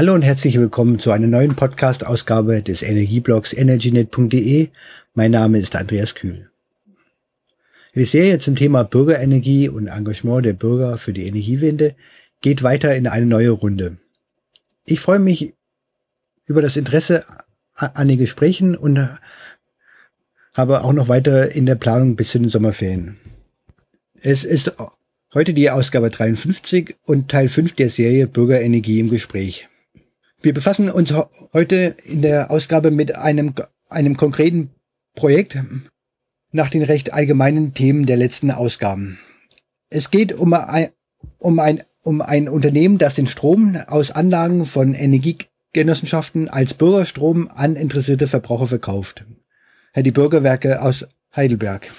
Hallo 0.00 0.14
und 0.14 0.22
herzlich 0.22 0.58
willkommen 0.58 0.98
zu 0.98 1.10
einer 1.10 1.26
neuen 1.26 1.56
Podcast-Ausgabe 1.56 2.62
des 2.62 2.80
Energieblogs 2.80 3.52
energynet.de. 3.52 4.70
Mein 5.12 5.30
Name 5.30 5.58
ist 5.58 5.76
Andreas 5.76 6.14
Kühl. 6.14 6.48
Die 7.94 8.06
Serie 8.06 8.38
zum 8.38 8.56
Thema 8.56 8.84
Bürgerenergie 8.84 9.68
und 9.68 9.88
Engagement 9.88 10.46
der 10.46 10.54
Bürger 10.54 10.96
für 10.96 11.12
die 11.12 11.26
Energiewende 11.26 11.96
geht 12.40 12.62
weiter 12.62 12.96
in 12.96 13.08
eine 13.08 13.26
neue 13.26 13.50
Runde. 13.50 13.98
Ich 14.86 15.00
freue 15.00 15.18
mich 15.18 15.52
über 16.46 16.62
das 16.62 16.78
Interesse 16.78 17.26
an 17.74 18.08
den 18.08 18.16
Gesprächen 18.16 18.76
und 18.76 19.06
habe 20.54 20.82
auch 20.82 20.94
noch 20.94 21.08
weitere 21.08 21.48
in 21.48 21.66
der 21.66 21.74
Planung 21.74 22.16
bis 22.16 22.30
zu 22.30 22.38
den 22.38 22.48
Sommerferien. 22.48 23.18
Es 24.18 24.44
ist 24.44 24.72
heute 25.34 25.52
die 25.52 25.68
Ausgabe 25.68 26.08
53 26.08 26.96
und 27.04 27.30
Teil 27.30 27.48
5 27.48 27.74
der 27.74 27.90
Serie 27.90 28.26
Bürgerenergie 28.26 28.98
im 28.98 29.10
Gespräch. 29.10 29.68
Wir 30.42 30.54
befassen 30.54 30.90
uns 30.90 31.12
heute 31.52 31.96
in 32.04 32.22
der 32.22 32.50
Ausgabe 32.50 32.90
mit 32.90 33.14
einem, 33.14 33.54
einem 33.90 34.16
konkreten 34.16 34.70
Projekt 35.14 35.58
nach 36.50 36.70
den 36.70 36.82
recht 36.82 37.12
allgemeinen 37.12 37.74
Themen 37.74 38.06
der 38.06 38.16
letzten 38.16 38.50
Ausgaben. 38.50 39.18
Es 39.90 40.10
geht 40.10 40.32
um 40.32 40.54
ein, 40.54 40.88
um 41.38 41.58
ein, 41.58 41.82
um 42.02 42.22
ein 42.22 42.48
Unternehmen, 42.48 42.96
das 42.96 43.14
den 43.14 43.26
Strom 43.26 43.76
aus 43.86 44.12
Anlagen 44.12 44.64
von 44.64 44.94
Energiegenossenschaften 44.94 46.48
als 46.48 46.72
Bürgerstrom 46.72 47.50
an 47.54 47.76
interessierte 47.76 48.26
Verbraucher 48.26 48.68
verkauft. 48.68 49.26
Die 49.94 50.10
Bürgerwerke 50.10 50.80
aus 50.80 51.06
Heidelberg. 51.36 51.90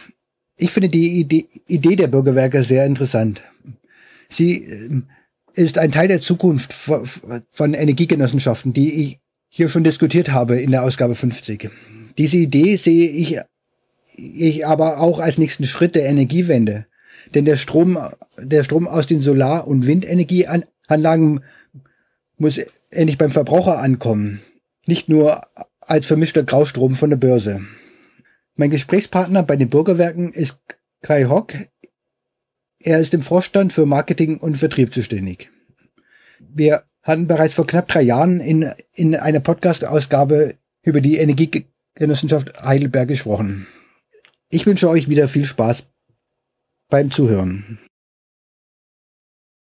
Ich 0.57 0.71
finde 0.71 0.89
die 0.89 1.19
Idee, 1.19 1.47
Idee 1.67 1.95
der 1.95 2.07
Bürgerwerke 2.07 2.63
sehr 2.63 2.85
interessant. 2.85 3.43
Sie 4.29 4.63
ähm, 4.63 5.09
ist 5.53 5.77
ein 5.77 5.91
Teil 5.91 6.07
der 6.07 6.21
Zukunft 6.21 6.73
von 6.73 7.73
Energiegenossenschaften, 7.73 8.73
die 8.73 8.93
ich 9.03 9.19
hier 9.47 9.69
schon 9.69 9.83
diskutiert 9.83 10.31
habe 10.31 10.59
in 10.59 10.71
der 10.71 10.83
Ausgabe 10.83 11.15
50. 11.15 11.69
Diese 12.17 12.37
Idee 12.37 12.77
sehe 12.77 13.09
ich, 13.09 13.37
ich 14.15 14.65
aber 14.65 14.99
auch 14.99 15.19
als 15.19 15.37
nächsten 15.37 15.65
Schritt 15.65 15.95
der 15.95 16.05
Energiewende. 16.05 16.85
Denn 17.35 17.45
der 17.45 17.57
Strom, 17.57 17.97
der 18.37 18.63
Strom 18.63 18.87
aus 18.87 19.07
den 19.07 19.21
Solar- 19.21 19.67
und 19.67 19.87
Windenergieanlagen 19.87 21.43
muss 22.37 22.59
endlich 22.89 23.17
beim 23.17 23.31
Verbraucher 23.31 23.79
ankommen. 23.79 24.41
Nicht 24.85 25.09
nur 25.09 25.41
als 25.81 26.05
vermischter 26.05 26.43
Graustrom 26.43 26.95
von 26.95 27.09
der 27.09 27.17
Börse. 27.17 27.61
Mein 28.55 28.69
Gesprächspartner 28.69 29.43
bei 29.43 29.55
den 29.55 29.69
Bürgerwerken 29.69 30.31
ist 30.33 30.57
Kai 31.01 31.25
Hock. 31.25 31.53
Er 32.83 32.99
ist 32.99 33.13
im 33.13 33.21
Vorstand 33.21 33.73
für 33.73 33.85
Marketing 33.85 34.37
und 34.37 34.57
Vertrieb 34.57 34.93
zuständig. 34.93 35.51
Wir 36.39 36.83
hatten 37.03 37.27
bereits 37.27 37.53
vor 37.53 37.67
knapp 37.67 37.87
drei 37.87 38.01
Jahren 38.01 38.39
in, 38.39 38.73
in 38.93 39.15
einer 39.15 39.39
Podcast-Ausgabe 39.39 40.55
über 40.81 41.01
die 41.01 41.17
Energiegenossenschaft 41.17 42.63
Heidelberg 42.63 43.07
gesprochen. 43.07 43.67
Ich 44.49 44.65
wünsche 44.65 44.89
euch 44.89 45.09
wieder 45.09 45.27
viel 45.27 45.45
Spaß 45.45 45.85
beim 46.89 47.11
Zuhören. 47.11 47.79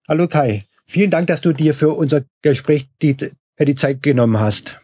Hallo 0.09 0.29
Kai, 0.29 0.67
vielen 0.87 1.11
Dank, 1.11 1.27
dass 1.27 1.41
du 1.41 1.53
dir 1.53 1.75
für 1.75 1.91
unser 1.91 2.25
Gespräch 2.43 2.89
die, 3.03 3.17
die 3.17 3.75
Zeit 3.75 4.03
genommen 4.03 4.39
hast. 4.39 4.79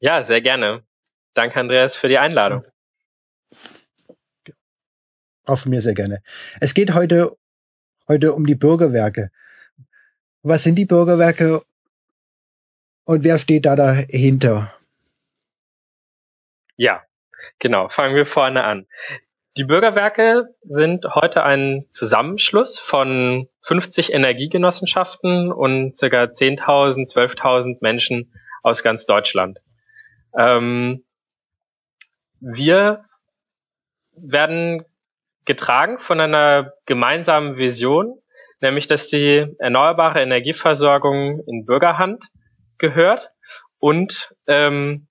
Ja, 0.00 0.24
sehr 0.24 0.40
gerne. 0.40 0.82
Danke, 1.34 1.60
Andreas, 1.60 1.96
für 1.96 2.08
die 2.08 2.18
Einladung. 2.18 2.64
Auch 5.44 5.58
von 5.58 5.70
mir 5.70 5.80
sehr 5.80 5.94
gerne. 5.94 6.22
Es 6.60 6.74
geht 6.74 6.94
heute, 6.94 7.36
heute 8.08 8.32
um 8.32 8.46
die 8.46 8.54
Bürgerwerke. 8.54 9.30
Was 10.42 10.62
sind 10.62 10.76
die 10.76 10.86
Bürgerwerke 10.86 11.62
und 13.04 13.24
wer 13.24 13.38
steht 13.38 13.66
da 13.66 13.76
dahinter? 13.76 14.72
Ja, 16.76 17.02
genau. 17.58 17.88
Fangen 17.88 18.14
wir 18.14 18.26
vorne 18.26 18.64
an. 18.64 18.86
Die 19.58 19.64
Bürgerwerke 19.64 20.54
sind 20.62 21.04
heute 21.14 21.42
ein 21.42 21.82
Zusammenschluss 21.90 22.78
von 22.78 23.48
50 23.60 24.12
Energiegenossenschaften 24.12 25.52
und 25.52 25.92
ca. 25.98 26.06
10.000, 26.24 27.12
12.000 27.12 27.78
Menschen 27.82 28.32
aus 28.62 28.82
ganz 28.82 29.04
Deutschland. 29.04 29.58
Ähm, 30.38 31.04
wir 32.40 33.04
werden 34.12 34.84
getragen 35.44 35.98
von 35.98 36.20
einer 36.20 36.72
gemeinsamen 36.86 37.58
Vision, 37.58 38.18
nämlich 38.60 38.86
dass 38.86 39.08
die 39.08 39.46
erneuerbare 39.58 40.22
Energieversorgung 40.22 41.42
in 41.46 41.66
Bürgerhand 41.66 42.26
gehört 42.78 43.30
und 43.78 44.34
ähm, 44.46 45.08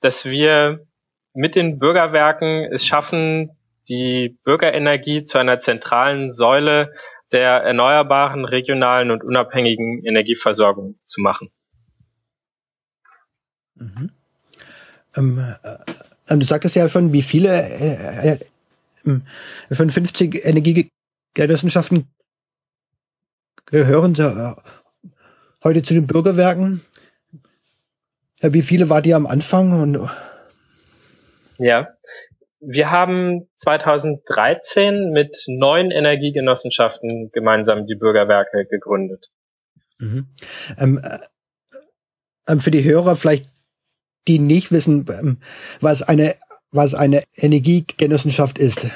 dass 0.00 0.24
wir 0.24 0.86
mit 1.34 1.54
den 1.54 1.78
Bürgerwerken 1.78 2.64
es 2.72 2.84
schaffen, 2.84 3.56
die 3.88 4.38
Bürgerenergie 4.44 5.24
zu 5.24 5.38
einer 5.38 5.60
zentralen 5.60 6.32
Säule 6.32 6.92
der 7.32 7.62
erneuerbaren, 7.62 8.44
regionalen 8.44 9.10
und 9.10 9.22
unabhängigen 9.22 10.04
Energieversorgung 10.04 10.98
zu 11.04 11.20
machen. 11.20 11.50
Mhm. 13.74 14.10
Ähm, 15.16 15.54
äh, 15.62 16.36
du 16.36 16.44
sagtest 16.44 16.76
ja 16.76 16.88
schon, 16.88 17.12
wie 17.12 17.22
viele 17.22 17.50
äh, 17.50 18.38
äh, 19.08 19.70
hm, 19.70 19.74
schon 19.74 19.90
50 19.90 20.44
Energiegenossenschaften 20.44 22.08
gehören 23.66 24.14
äh, 24.16 24.54
heute 25.62 25.82
zu 25.82 25.94
den 25.94 26.06
Bürgerwerken. 26.06 26.82
Wie 28.40 28.62
viele 28.62 28.88
wart 28.88 29.06
ihr 29.06 29.16
am 29.16 29.26
Anfang? 29.26 29.72
Und 29.80 30.08
ja, 31.58 31.88
wir 32.60 32.90
haben 32.90 33.48
2013 33.56 35.10
mit 35.10 35.44
neun 35.48 35.90
Energiegenossenschaften 35.90 37.30
gemeinsam 37.32 37.86
die 37.86 37.96
Bürgerwerke 37.96 38.66
gegründet. 38.66 39.30
Mhm. 39.98 40.28
Ähm, 40.78 41.00
äh, 41.02 41.18
ähm 42.48 42.60
für 42.60 42.70
die 42.70 42.84
Hörer 42.84 43.16
vielleicht, 43.16 43.50
die 44.28 44.38
nicht 44.38 44.70
wissen, 44.72 45.06
ähm, 45.08 45.38
was 45.80 46.02
eine 46.02 46.34
was 46.70 46.94
eine 46.94 47.24
Energiegenossenschaft 47.36 48.58
ist. 48.58 48.86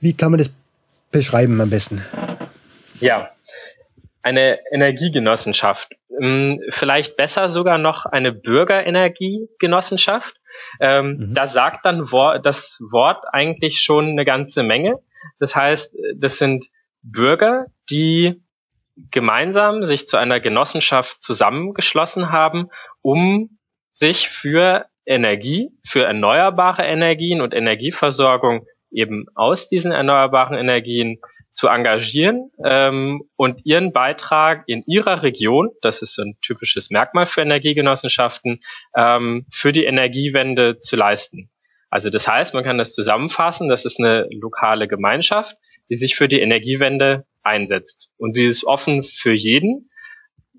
Wie 0.00 0.12
kann 0.12 0.32
man 0.32 0.38
das 0.38 0.50
beschreiben 1.10 1.58
am 1.60 1.70
besten? 1.70 2.04
Ja, 3.00 3.30
eine 4.22 4.60
Energiegenossenschaft. 4.72 5.94
Hm, 6.18 6.60
vielleicht 6.70 7.16
besser 7.16 7.50
sogar 7.50 7.78
noch 7.78 8.06
eine 8.06 8.32
Bürgerenergiegenossenschaft. 8.32 10.40
Ähm, 10.80 11.16
mhm. 11.16 11.34
Da 11.34 11.46
sagt 11.46 11.84
dann 11.84 12.08
das 12.42 12.80
Wort 12.90 13.24
eigentlich 13.32 13.80
schon 13.80 14.08
eine 14.10 14.24
ganze 14.24 14.62
Menge. 14.62 14.98
Das 15.38 15.54
heißt, 15.56 15.96
das 16.16 16.38
sind 16.38 16.66
Bürger, 17.02 17.66
die 17.90 18.40
gemeinsam 19.10 19.84
sich 19.86 20.06
zu 20.06 20.16
einer 20.16 20.38
Genossenschaft 20.40 21.20
zusammengeschlossen 21.20 22.30
haben, 22.30 22.70
um 23.02 23.58
sich 23.90 24.28
für 24.28 24.86
Energie, 25.06 25.70
für 25.86 26.04
erneuerbare 26.04 26.82
Energien 26.82 27.40
und 27.40 27.54
Energieversorgung 27.54 28.66
eben 28.90 29.26
aus 29.34 29.68
diesen 29.68 29.92
erneuerbaren 29.92 30.56
Energien 30.56 31.18
zu 31.52 31.68
engagieren 31.68 32.50
ähm, 32.64 33.22
und 33.36 33.64
ihren 33.64 33.92
Beitrag 33.92 34.64
in 34.66 34.82
ihrer 34.86 35.22
Region, 35.22 35.70
das 35.82 36.02
ist 36.02 36.18
ein 36.18 36.36
typisches 36.40 36.90
Merkmal 36.90 37.26
für 37.26 37.42
Energiegenossenschaften, 37.42 38.60
ähm, 38.96 39.46
für 39.50 39.72
die 39.72 39.84
Energiewende 39.84 40.78
zu 40.78 40.96
leisten. 40.96 41.50
Also 41.90 42.10
das 42.10 42.26
heißt, 42.26 42.54
man 42.54 42.64
kann 42.64 42.78
das 42.78 42.92
zusammenfassen, 42.92 43.68
das 43.68 43.84
ist 43.84 44.00
eine 44.00 44.26
lokale 44.30 44.88
Gemeinschaft, 44.88 45.56
die 45.88 45.96
sich 45.96 46.16
für 46.16 46.26
die 46.26 46.40
Energiewende 46.40 47.24
einsetzt. 47.44 48.10
Und 48.16 48.32
sie 48.32 48.46
ist 48.46 48.66
offen 48.66 49.04
für 49.04 49.32
jeden. 49.32 49.90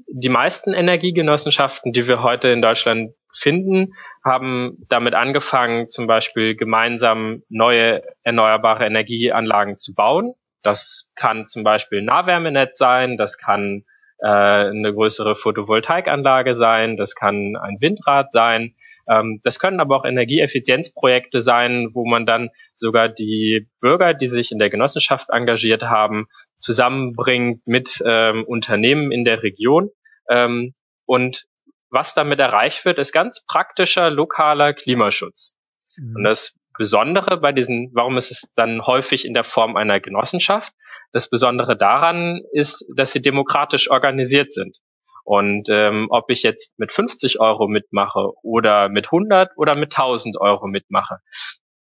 Die 0.08 0.30
meisten 0.30 0.74
Energiegenossenschaften, 0.74 1.92
die 1.92 2.08
wir 2.08 2.24
heute 2.24 2.50
in 2.50 2.62
Deutschland 2.62 3.12
finden, 3.36 3.94
haben 4.24 4.86
damit 4.90 5.14
angefangen, 5.14 5.90
zum 5.90 6.08
Beispiel 6.08 6.56
gemeinsam 6.56 7.44
neue 7.50 8.04
erneuerbare 8.24 8.86
Energieanlagen 8.86 9.78
zu 9.78 9.94
bauen. 9.94 10.34
Das 10.64 11.12
kann 11.16 11.48
zum 11.48 11.64
Beispiel 11.64 12.00
ein 12.00 12.06
Nahwärmenetz 12.06 12.78
sein, 12.78 13.18
das 13.18 13.38
kann 13.38 13.84
äh, 14.20 14.28
eine 14.28 14.94
größere 14.94 15.36
Photovoltaikanlage 15.36 16.56
sein, 16.56 16.98
das 16.98 17.16
kann 17.16 17.56
ein 17.56 17.78
Windrad 17.82 18.32
sein. 18.32 18.76
Ähm, 19.08 19.42
das 19.44 19.60
können 19.60 19.80
aber 19.80 19.96
auch 19.96 20.06
Energieeffizienzprojekte 20.06 21.42
sein, 21.42 21.90
wo 21.94 22.06
man 22.06 22.26
dann 22.26 22.50
sogar 22.74 23.10
die 23.10 23.68
Bürger, 23.80 24.14
die 24.14 24.28
sich 24.28 24.52
in 24.52 24.60
der 24.60 24.70
Genossenschaft 24.70 25.30
engagiert 25.30 25.84
haben, 25.84 26.28
zusammenbringt 26.58 27.68
mit 27.68 28.02
ähm, 28.06 28.44
Unternehmen 28.46 29.12
in 29.12 29.26
der 29.26 29.44
Region 29.44 29.92
ähm, 30.30 30.74
und 31.06 31.46
was 31.90 32.14
damit 32.14 32.40
erreicht 32.40 32.86
wird, 32.86 33.00
ist 33.00 33.12
ganz 33.12 33.46
praktischer 33.46 34.10
lokaler 34.10 34.74
Klimaschutz. 34.74 35.56
Mhm. 35.98 36.16
Und 36.18 36.24
das 36.24 36.58
Besondere 36.78 37.38
bei 37.38 37.52
diesen, 37.52 37.92
warum 37.94 38.18
ist 38.18 38.32
es 38.32 38.52
dann 38.56 38.86
häufig 38.86 39.26
in 39.26 39.34
der 39.34 39.46
Form 39.46 39.78
einer 39.78 40.00
Genossenschaft? 40.00 40.74
Das 41.14 41.30
Besondere 41.30 41.78
daran 41.78 42.42
ist, 42.52 42.86
dass 42.96 43.14
sie 43.14 43.22
demokratisch 43.22 43.90
organisiert 43.90 44.52
sind. 44.52 44.78
Und 45.24 45.70
ähm, 45.70 46.08
ob 46.12 46.30
ich 46.30 46.44
jetzt 46.44 46.78
mit 46.78 46.92
50 46.92 47.40
Euro 47.40 47.68
mitmache 47.68 48.32
oder 48.44 48.90
mit 48.90 49.06
100 49.06 49.52
oder 49.58 49.74
mit 49.76 49.98
1000 49.98 50.40
Euro 50.40 50.68
mitmache, 50.68 51.18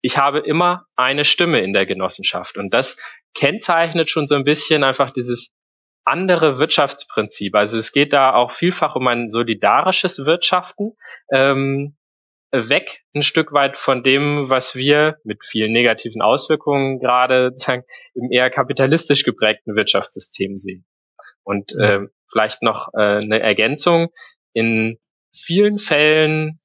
ich 0.02 0.18
habe 0.18 0.40
immer 0.40 0.86
eine 0.96 1.26
Stimme 1.26 1.60
in 1.60 1.74
der 1.74 1.86
Genossenschaft. 1.86 2.58
Und 2.58 2.74
das 2.74 2.98
kennzeichnet 3.36 4.10
schon 4.10 4.28
so 4.28 4.36
ein 4.36 4.46
bisschen 4.46 4.84
einfach 4.84 5.12
dieses 5.12 5.52
andere 6.10 6.60
Wirtschaftsprinzip. 6.60 7.56
Also 7.56 7.78
es 7.78 7.92
geht 7.92 8.14
da 8.14 8.34
auch 8.34 8.52
vielfach 8.52 8.96
um 8.96 9.08
ein 9.08 9.30
solidarisches 9.30 10.26
Wirtschaften, 10.26 10.94
ähm, 11.32 11.96
weg 12.52 13.04
ein 13.14 13.22
Stück 13.22 13.54
weit 13.54 13.78
von 13.78 14.04
dem, 14.04 14.50
was 14.50 14.76
wir 14.76 15.18
mit 15.24 15.46
vielen 15.46 15.72
negativen 15.72 16.22
Auswirkungen 16.22 17.00
gerade 17.00 17.52
sagen, 17.56 17.84
im 18.16 18.32
eher 18.32 18.50
kapitalistisch 18.50 19.24
geprägten 19.24 19.76
Wirtschaftssystem 19.76 20.58
sehen. 20.58 20.86
Und 21.44 21.76
äh, 21.76 22.02
vielleicht 22.32 22.62
noch 22.62 22.90
äh, 22.94 23.20
eine 23.24 23.40
Ergänzung. 23.40 24.10
In 24.54 24.98
vielen 25.32 25.78
Fällen 25.78 26.60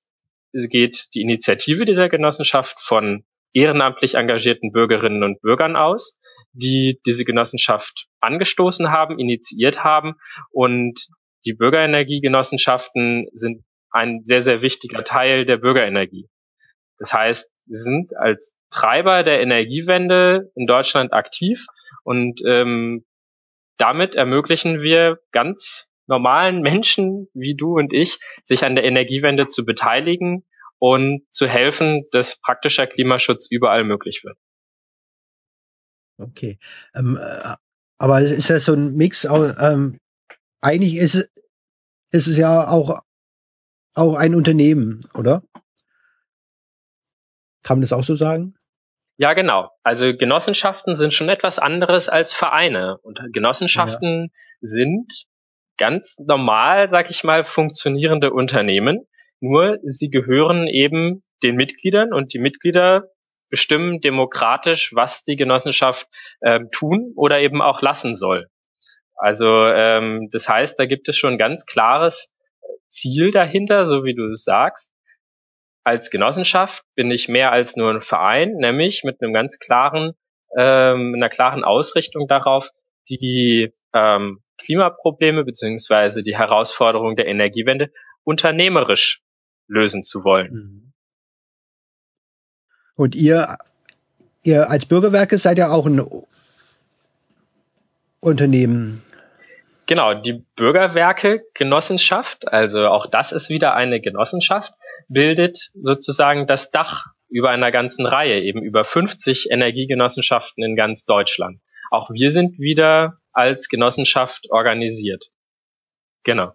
geht 0.52 1.08
die 1.14 1.20
Initiative 1.20 1.84
dieser 1.84 2.08
Genossenschaft 2.08 2.80
von 2.80 3.24
ehrenamtlich 3.54 4.16
engagierten 4.16 4.72
Bürgerinnen 4.72 5.22
und 5.22 5.40
Bürgern 5.40 5.76
aus, 5.76 6.18
die 6.52 7.00
diese 7.06 7.24
Genossenschaft 7.24 8.08
angestoßen 8.20 8.90
haben, 8.90 9.18
initiiert 9.18 9.82
haben 9.82 10.16
und 10.50 11.06
die 11.46 11.54
Bürgerenergiegenossenschaften 11.54 13.28
sind 13.32 13.64
ein 13.90 14.22
sehr, 14.24 14.42
sehr 14.42 14.60
wichtiger 14.60 15.04
Teil 15.04 15.44
der 15.44 15.58
Bürgerenergie. 15.58 16.28
Das 16.98 17.12
heißt, 17.12 17.50
sie 17.66 17.78
sind 17.78 18.16
als 18.16 18.54
Treiber 18.70 19.22
der 19.22 19.40
Energiewende 19.40 20.50
in 20.56 20.66
Deutschland 20.66 21.12
aktiv 21.12 21.64
und 22.02 22.40
ähm, 22.46 23.04
damit 23.78 24.14
ermöglichen 24.14 24.82
wir 24.82 25.20
ganz 25.32 25.90
normalen 26.06 26.60
Menschen 26.60 27.28
wie 27.34 27.54
du 27.54 27.76
und 27.76 27.92
ich, 27.92 28.18
sich 28.44 28.64
an 28.64 28.74
der 28.74 28.84
Energiewende 28.84 29.46
zu 29.46 29.64
beteiligen 29.64 30.44
und 30.78 31.22
zu 31.30 31.46
helfen, 31.46 32.04
dass 32.12 32.40
praktischer 32.40 32.86
Klimaschutz 32.86 33.46
überall 33.50 33.84
möglich 33.84 34.22
wird. 34.24 34.36
Okay. 36.18 36.58
Ähm, 36.94 37.18
äh, 37.20 37.54
aber 37.98 38.20
ist 38.20 38.50
das 38.50 38.64
so 38.64 38.74
ein 38.74 38.94
Mix? 38.94 39.24
Ähm, 39.24 39.98
eigentlich 40.60 40.96
ist 40.96 41.14
es, 41.14 41.30
ist 42.10 42.26
es 42.26 42.36
ja 42.36 42.68
auch 42.68 43.00
auch 43.94 44.14
ein 44.14 44.34
Unternehmen, 44.34 45.00
oder? 45.14 45.42
Kann 47.62 47.78
man 47.78 47.82
das 47.82 47.92
auch 47.92 48.02
so 48.02 48.14
sagen? 48.14 48.54
Ja, 49.16 49.32
genau. 49.32 49.70
Also 49.84 50.14
Genossenschaften 50.16 50.96
sind 50.96 51.14
schon 51.14 51.28
etwas 51.28 51.58
anderes 51.58 52.08
als 52.08 52.34
Vereine. 52.34 52.98
Und 52.98 53.20
Genossenschaften 53.32 54.32
ja. 54.32 54.38
sind 54.60 55.26
ganz 55.78 56.16
normal, 56.18 56.90
sag 56.90 57.10
ich 57.10 57.22
mal, 57.22 57.44
funktionierende 57.44 58.32
Unternehmen. 58.32 59.06
Nur 59.44 59.78
sie 59.82 60.08
gehören 60.08 60.68
eben 60.68 61.22
den 61.42 61.56
Mitgliedern 61.56 62.14
und 62.14 62.32
die 62.32 62.38
Mitglieder 62.38 63.10
bestimmen 63.50 64.00
demokratisch, 64.00 64.94
was 64.94 65.22
die 65.22 65.36
Genossenschaft 65.36 66.06
äh, 66.40 66.60
tun 66.72 67.12
oder 67.14 67.40
eben 67.40 67.60
auch 67.60 67.82
lassen 67.82 68.16
soll. 68.16 68.46
Also 69.16 69.66
ähm, 69.66 70.30
das 70.32 70.48
heißt, 70.48 70.78
da 70.78 70.86
gibt 70.86 71.10
es 71.10 71.18
schon 71.18 71.36
ganz 71.36 71.66
klares 71.66 72.34
Ziel 72.88 73.32
dahinter, 73.32 73.86
so 73.86 74.02
wie 74.02 74.14
du 74.14 74.34
sagst. 74.34 74.94
Als 75.84 76.10
Genossenschaft 76.10 76.82
bin 76.94 77.10
ich 77.10 77.28
mehr 77.28 77.52
als 77.52 77.76
nur 77.76 77.90
ein 77.90 78.00
Verein, 78.00 78.54
nämlich 78.54 79.04
mit 79.04 79.20
einem 79.20 79.34
ganz 79.34 79.58
klaren, 79.58 80.14
ähm, 80.56 81.12
einer 81.14 81.28
klaren 81.28 81.64
Ausrichtung 81.64 82.28
darauf, 82.28 82.70
die 83.10 83.74
ähm, 83.92 84.40
Klimaprobleme 84.56 85.44
beziehungsweise 85.44 86.22
die 86.22 86.38
Herausforderung 86.38 87.14
der 87.14 87.26
Energiewende 87.26 87.90
unternehmerisch 88.24 89.20
lösen 89.66 90.02
zu 90.02 90.24
wollen. 90.24 90.52
Mhm. 90.52 90.92
Und 92.96 93.14
ihr, 93.14 93.56
ihr 94.42 94.70
als 94.70 94.86
Bürgerwerke 94.86 95.38
seid 95.38 95.58
ja 95.58 95.70
auch 95.70 95.86
ein 95.86 96.04
Unternehmen. 98.20 99.02
Genau, 99.86 100.14
die 100.14 100.44
Bürgerwerke 100.56 101.42
Genossenschaft, 101.52 102.48
also 102.48 102.86
auch 102.88 103.06
das 103.06 103.32
ist 103.32 103.50
wieder 103.50 103.74
eine 103.74 104.00
Genossenschaft, 104.00 104.72
bildet 105.08 105.70
sozusagen 105.74 106.46
das 106.46 106.70
Dach 106.70 107.06
über 107.28 107.50
einer 107.50 107.70
ganzen 107.70 108.06
Reihe, 108.06 108.40
eben 108.40 108.62
über 108.62 108.84
50 108.84 109.50
Energiegenossenschaften 109.50 110.64
in 110.64 110.76
ganz 110.76 111.04
Deutschland. 111.04 111.60
Auch 111.90 112.10
wir 112.10 112.32
sind 112.32 112.58
wieder 112.58 113.18
als 113.32 113.68
Genossenschaft 113.68 114.50
organisiert. 114.50 115.26
Genau. 116.22 116.52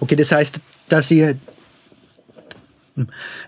Okay, 0.00 0.16
das 0.16 0.32
heißt, 0.32 0.60
dass 0.88 1.10
ihr, 1.10 1.36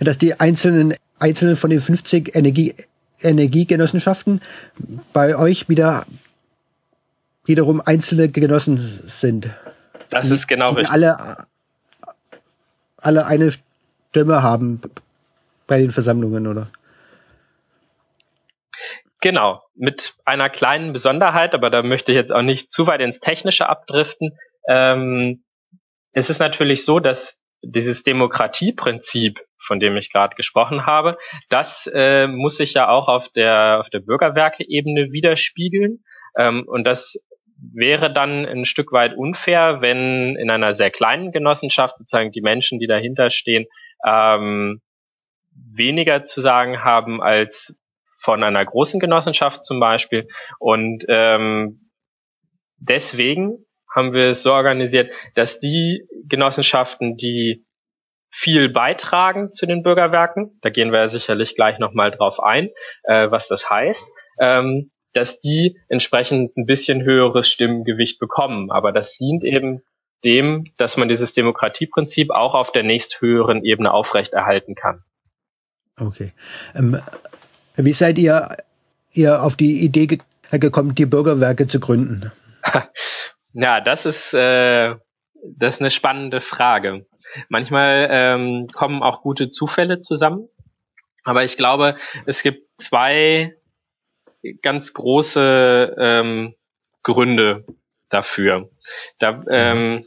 dass 0.01 0.19
die 0.19 0.39
einzelnen, 0.39 0.95
einzelnen 1.19 1.57
von 1.57 1.71
den 1.71 1.81
50 1.81 2.35
Energie, 2.35 2.75
Energiegenossenschaften 3.21 4.41
bei 5.13 5.37
euch 5.37 5.69
wieder 5.69 6.05
wiederum 7.45 7.81
einzelne 7.81 8.29
Genossen 8.29 9.03
sind. 9.07 9.51
Das 10.11 10.27
die, 10.27 10.35
ist 10.35 10.47
genau 10.47 10.71
richtig. 10.71 10.91
Alle, 10.91 11.47
alle 12.97 13.27
eine 13.27 13.53
Stimme 14.11 14.43
haben 14.43 14.81
bei 15.67 15.79
den 15.79 15.91
Versammlungen, 15.91 16.47
oder? 16.47 16.69
Genau, 19.21 19.63
mit 19.75 20.15
einer 20.25 20.51
kleinen 20.51 20.93
Besonderheit, 20.93 21.55
aber 21.55 21.71
da 21.71 21.83
möchte 21.83 22.11
ich 22.11 22.17
jetzt 22.17 22.33
auch 22.33 22.43
nicht 22.43 22.73
zu 22.73 22.87
weit 22.89 23.01
ins 23.01 23.21
Technische 23.21 23.69
abdriften. 23.69 24.37
Ähm, 24.69 25.43
es 26.13 26.31
ist 26.31 26.39
natürlich 26.39 26.85
so, 26.85 27.01
dass 27.01 27.39
dieses 27.63 28.03
Demokratieprinzip, 28.03 29.41
von 29.65 29.81
dem 29.81 29.97
ich 29.97 30.13
gerade 30.13 30.35
gesprochen 30.35 30.87
habe, 30.87 31.17
das 31.49 31.89
äh, 31.93 32.27
muss 32.27 32.57
sich 32.57 32.75
ja 32.75 32.89
auch 32.89 33.09
auf 33.09 33.29
der 33.31 33.79
auf 33.81 33.91
der 33.91 34.01
Bürgerwerke-Ebene 34.01 35.13
widerspiegeln. 35.13 36.03
Ähm, 36.37 36.65
und 36.67 36.85
das 36.85 37.15
wäre 37.57 38.13
dann 38.13 38.45
ein 38.45 38.65
Stück 38.65 38.93
weit 38.93 39.17
unfair, 39.17 39.81
wenn 39.81 40.37
in 40.37 40.51
einer 40.51 40.75
sehr 40.75 40.91
kleinen 40.91 41.31
Genossenschaft 41.31 41.97
sozusagen 41.99 42.33
die 42.33 42.41
Menschen, 42.43 42.81
die 42.81 42.89
dahinter 42.89 43.31
stehen, 43.31 43.67
ähm, 44.05 44.81
weniger 45.55 46.25
zu 46.25 46.41
sagen 46.41 46.83
haben 46.83 47.23
als 47.23 47.75
von 48.19 48.43
einer 48.43 48.65
großen 48.65 48.99
Genossenschaft 49.01 49.65
zum 49.65 49.79
Beispiel. 49.79 50.29
Und 50.59 51.05
ähm, 51.09 51.91
deswegen 52.79 53.65
haben 53.95 54.13
wir 54.13 54.31
es 54.31 54.43
so 54.43 54.53
organisiert, 54.53 55.13
dass 55.35 55.59
die 55.59 56.07
Genossenschaften, 56.29 57.17
die 57.17 57.65
viel 58.31 58.71
beitragen 58.71 59.53
zu 59.53 59.67
den 59.67 59.83
Bürgerwerken, 59.83 60.59
da 60.63 60.71
gehen 60.71 60.91
wir 60.91 61.01
ja 61.01 61.09
sicherlich 61.09 61.55
gleich 61.55 61.79
nochmal 61.79 62.11
drauf 62.11 62.41
ein, 62.41 62.71
äh, 63.05 63.31
was 63.31 63.47
das 63.49 63.69
heißt, 63.69 64.09
ähm, 64.41 64.91
dass 65.13 65.41
die 65.41 65.79
entsprechend 65.89 66.57
ein 66.57 66.65
bisschen 66.65 67.03
höheres 67.03 67.49
Stimmgewicht 67.49 68.19
bekommen. 68.19 68.71
Aber 68.71 68.93
das 68.93 69.15
dient 69.17 69.45
eben 69.45 69.83
dem, 70.25 70.73
dass 70.79 70.97
man 70.97 71.09
dieses 71.09 71.35
Demokratieprinzip 71.35 72.31
auch 72.31 72.55
auf 72.55 72.73
der 72.73 72.85
nächsthöheren 72.85 73.63
Ebene 73.65 73.93
aufrechterhalten 73.93 74.75
kann. 74.75 75.03
Okay. 76.01 76.33
Ähm, 76.75 76.99
wie 77.77 77.93
seid 77.93 78.19
ihr, 78.19 78.57
ihr 79.13 79.43
auf 79.43 79.57
die 79.57 79.85
Idee 79.85 80.07
ge 80.07 80.19
gekommen, 80.51 80.95
die 80.95 81.07
Bürgerwerke 81.07 81.67
zu 81.67 81.81
gründen? 81.81 82.31
ja, 83.53 83.81
das 83.81 84.07
ist, 84.07 84.35
äh, 84.35 84.95
das 85.45 85.75
ist 85.75 85.81
eine 85.81 85.91
spannende 85.91 86.41
Frage. 86.41 87.07
Manchmal 87.49 88.09
ähm, 88.11 88.69
kommen 88.73 89.03
auch 89.03 89.23
gute 89.23 89.51
Zufälle 89.51 90.01
zusammen. 90.01 90.49
Aber 91.25 91.45
ich 91.45 91.57
glaube, 91.57 91.97
es 92.27 92.43
gibt 92.43 92.69
zwei 92.81 93.55
ganz 94.63 94.93
große 94.93 95.95
ähm, 95.99 96.55
Gründe 97.03 97.65
dafür. 98.09 98.71
Da 99.19 99.45
ähm, 99.51 100.05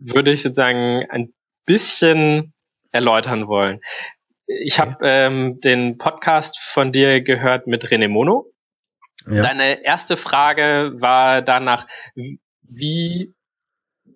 würde 0.00 0.32
ich 0.32 0.42
sozusagen 0.42 1.06
ein 1.10 1.32
bisschen 1.64 2.52
erläutern 2.92 3.46
wollen. 3.46 3.80
Ich 4.46 4.80
habe 4.80 4.96
ähm, 5.02 5.60
den 5.60 5.98
Podcast 5.98 6.58
von 6.58 6.92
dir 6.92 7.20
gehört 7.20 7.66
mit 7.66 7.86
René 7.86 8.08
Mono. 8.08 8.46
Ja. 9.26 9.42
Deine 9.42 9.84
erste 9.84 10.16
Frage 10.16 10.92
war 10.94 11.42
danach, 11.42 11.86
wie 12.68 13.34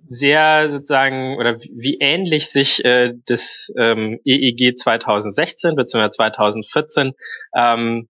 sehr 0.09 0.71
sozusagen 0.71 1.37
oder 1.39 1.59
wie 1.61 1.99
ähnlich 2.01 2.51
sich 2.51 2.85
äh, 2.85 3.15
das 3.27 3.73
ähm, 3.79 4.21
EEG 4.25 4.77
2016 4.77 5.75
bzw. 5.75 6.11
2014 6.11 7.13
ähm, 7.57 8.09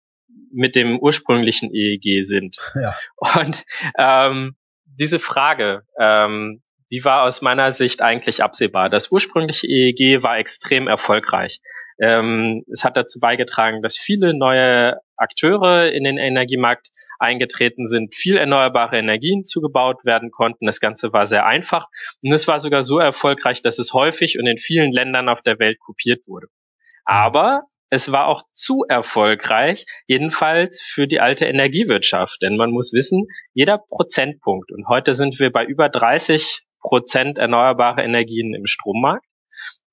mit 0.52 0.76
dem 0.76 0.98
ursprünglichen 0.98 1.70
EEG 1.72 2.24
sind. 2.24 2.58
Ja. 2.74 2.94
Und 3.16 3.64
ähm, 3.98 4.56
diese 4.84 5.18
Frage, 5.18 5.82
ähm, 5.98 6.62
die 6.92 7.04
war 7.06 7.22
aus 7.22 7.40
meiner 7.40 7.72
Sicht 7.72 8.02
eigentlich 8.02 8.42
absehbar. 8.42 8.90
Das 8.90 9.10
ursprüngliche 9.10 9.66
EEG 9.66 10.22
war 10.22 10.36
extrem 10.36 10.88
erfolgreich. 10.88 11.60
Ähm, 11.98 12.64
es 12.70 12.84
hat 12.84 12.98
dazu 12.98 13.18
beigetragen, 13.18 13.80
dass 13.80 13.96
viele 13.96 14.34
neue 14.34 14.98
Akteure 15.16 15.90
in 15.90 16.04
den 16.04 16.18
Energiemarkt 16.18 16.88
eingetreten 17.18 17.86
sind, 17.86 18.14
viel 18.14 18.36
erneuerbare 18.36 18.98
Energien 18.98 19.46
zugebaut 19.46 20.04
werden 20.04 20.30
konnten. 20.30 20.66
Das 20.66 20.80
Ganze 20.80 21.14
war 21.14 21.26
sehr 21.26 21.46
einfach 21.46 21.88
und 22.20 22.30
es 22.30 22.46
war 22.46 22.60
sogar 22.60 22.82
so 22.82 22.98
erfolgreich, 22.98 23.62
dass 23.62 23.78
es 23.78 23.94
häufig 23.94 24.38
und 24.38 24.46
in 24.46 24.58
vielen 24.58 24.92
Ländern 24.92 25.30
auf 25.30 25.40
der 25.40 25.58
Welt 25.58 25.78
kopiert 25.80 26.26
wurde. 26.26 26.48
Aber 27.06 27.62
es 27.88 28.12
war 28.12 28.26
auch 28.26 28.42
zu 28.52 28.84
erfolgreich, 28.86 29.86
jedenfalls 30.06 30.82
für 30.82 31.06
die 31.06 31.20
alte 31.20 31.46
Energiewirtschaft. 31.46 32.42
Denn 32.42 32.56
man 32.56 32.70
muss 32.70 32.92
wissen, 32.92 33.28
jeder 33.54 33.78
Prozentpunkt, 33.78 34.72
und 34.72 34.88
heute 34.88 35.14
sind 35.14 35.38
wir 35.38 35.50
bei 35.50 35.64
über 35.64 35.88
30 35.88 36.62
Prozent 36.82 37.38
erneuerbare 37.38 38.02
Energien 38.02 38.54
im 38.54 38.66
Strommarkt, 38.66 39.24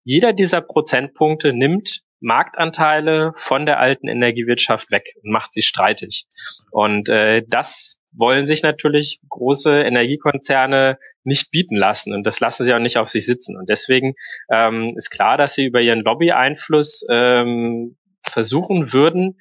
jeder 0.03 0.34
dieser 0.34 0.62
Prozentpunkte 0.62 1.53
nimmt 1.53 2.01
Marktanteile 2.22 3.34
von 3.36 3.65
der 3.65 3.79
alten 3.79 4.08
Energiewirtschaft 4.08 4.91
weg 4.91 5.15
und 5.24 5.31
macht 5.31 5.53
sie 5.53 5.62
streitig. 5.62 6.25
Und 6.72 7.08
äh, 7.10 7.43
das 7.48 8.00
wollen 8.12 8.46
sich 8.46 8.63
natürlich 8.63 9.22
große 9.29 9.81
Energiekonzerne 9.84 10.98
nicht 11.24 11.51
bieten 11.51 11.75
lassen 11.75 12.13
und 12.13 12.25
das 12.25 12.39
lassen 12.39 12.63
sie 12.63 12.74
auch 12.74 12.79
nicht 12.79 12.98
auf 12.98 13.10
sich 13.10 13.25
sitzen. 13.25 13.55
Und 13.55 13.69
deswegen 13.69 14.15
ähm, 14.51 14.96
ist 14.98 15.12
klar, 15.12 15.38
dass 15.38 15.53
sie 15.53 15.65
über 15.65 15.81
ihren 15.81 16.01
Lobby-Einfluss 16.01 17.05
ähm, 17.10 17.98
versuchen 18.24 18.91
würden, 18.91 19.39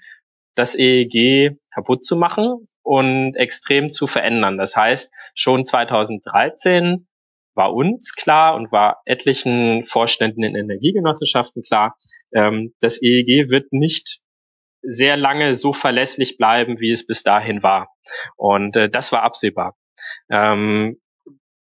das 0.55 0.75
EEG 0.75 1.57
kaputt 1.73 2.05
zu 2.05 2.17
machen 2.17 2.69
und 2.83 3.35
extrem 3.37 3.91
zu 3.91 4.07
verändern. 4.07 4.59
Das 4.59 4.77
heißt, 4.77 5.13
schon 5.35 5.65
2013 5.65 7.08
war 7.59 7.75
uns 7.75 8.15
klar 8.15 8.55
und 8.55 8.73
war 8.73 9.03
etlichen 9.05 9.85
Vorständen 9.85 10.43
in 10.45 10.55
Energiegenossenschaften 10.55 11.63
klar, 11.63 11.99
ähm, 12.33 12.73
das 12.81 13.03
EEG 13.03 13.51
wird 13.51 13.73
nicht 13.73 14.21
sehr 14.81 15.17
lange 15.17 15.57
so 15.57 15.73
verlässlich 15.73 16.39
bleiben, 16.39 16.81
wie 16.81 16.93
es 16.93 17.07
bis 17.07 17.23
dahin 17.23 17.63
war. 17.63 17.89
Und 18.37 18.77
äh, 18.77 18.89
das 18.89 19.13
war 19.13 19.23
absehbar. 19.23 19.77
Ähm, 20.31 21.01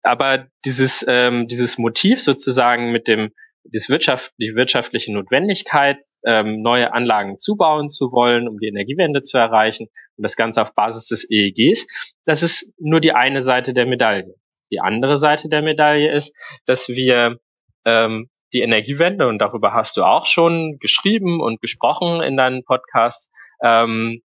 aber 0.03 0.49
dieses, 0.65 1.05
ähm, 1.09 1.47
dieses 1.47 1.79
Motiv 1.79 2.21
sozusagen 2.21 2.91
mit 2.91 3.07
dem, 3.07 3.31
das 3.65 3.89
Wirtschaft, 3.89 4.33
die 4.39 4.55
wirtschaftliche 4.55 5.13
Notwendigkeit, 5.13 5.99
ähm, 6.25 6.63
neue 6.63 6.93
Anlagen 6.93 7.39
zubauen 7.39 7.91
zu 7.91 8.11
wollen, 8.11 8.49
um 8.49 8.59
die 8.59 8.67
Energiewende 8.67 9.23
zu 9.23 9.39
erreichen 9.39 9.87
und 10.17 10.23
das 10.23 10.37
Ganze 10.37 10.63
auf 10.63 10.75
Basis 10.75 11.07
des 11.07 11.31
EEGs, 11.31 11.87
das 12.25 12.43
ist 12.43 12.75
nur 12.81 13.01
die 13.01 13.13
eine 13.13 13.43
Seite 13.43 13.73
der 13.73 13.87
Medaille. 13.87 14.35
Die 14.71 14.81
andere 14.81 15.19
Seite 15.19 15.49
der 15.49 15.63
Medaille 15.63 16.13
ist, 16.13 16.35
dass 16.67 16.89
wir 16.89 17.39
ähm, 17.85 18.29
die 18.53 18.61
Energiewende, 18.61 19.29
und 19.29 19.39
darüber 19.39 19.73
hast 19.73 19.97
du 19.97 20.05
auch 20.05 20.27
schon 20.27 20.79
geschrieben 20.79 21.41
und 21.41 21.61
gesprochen 21.61 22.23
in 22.23 22.37
deinen 22.37 22.65
Podcasts, 22.65 23.31
ähm, 23.63 24.23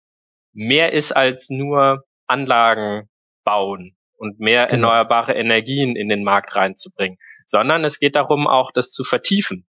mehr 0.53 0.93
ist 0.93 1.11
als 1.11 1.49
nur 1.49 2.03
Anlagen 2.27 3.09
bauen 3.43 3.95
und 4.17 4.39
mehr 4.39 4.67
genau. 4.67 4.89
erneuerbare 4.89 5.33
Energien 5.33 5.95
in 5.95 6.09
den 6.09 6.23
Markt 6.23 6.55
reinzubringen, 6.55 7.17
sondern 7.47 7.83
es 7.85 7.99
geht 7.99 8.15
darum, 8.15 8.47
auch 8.47 8.71
das 8.71 8.91
zu 8.91 9.03
vertiefen. 9.03 9.65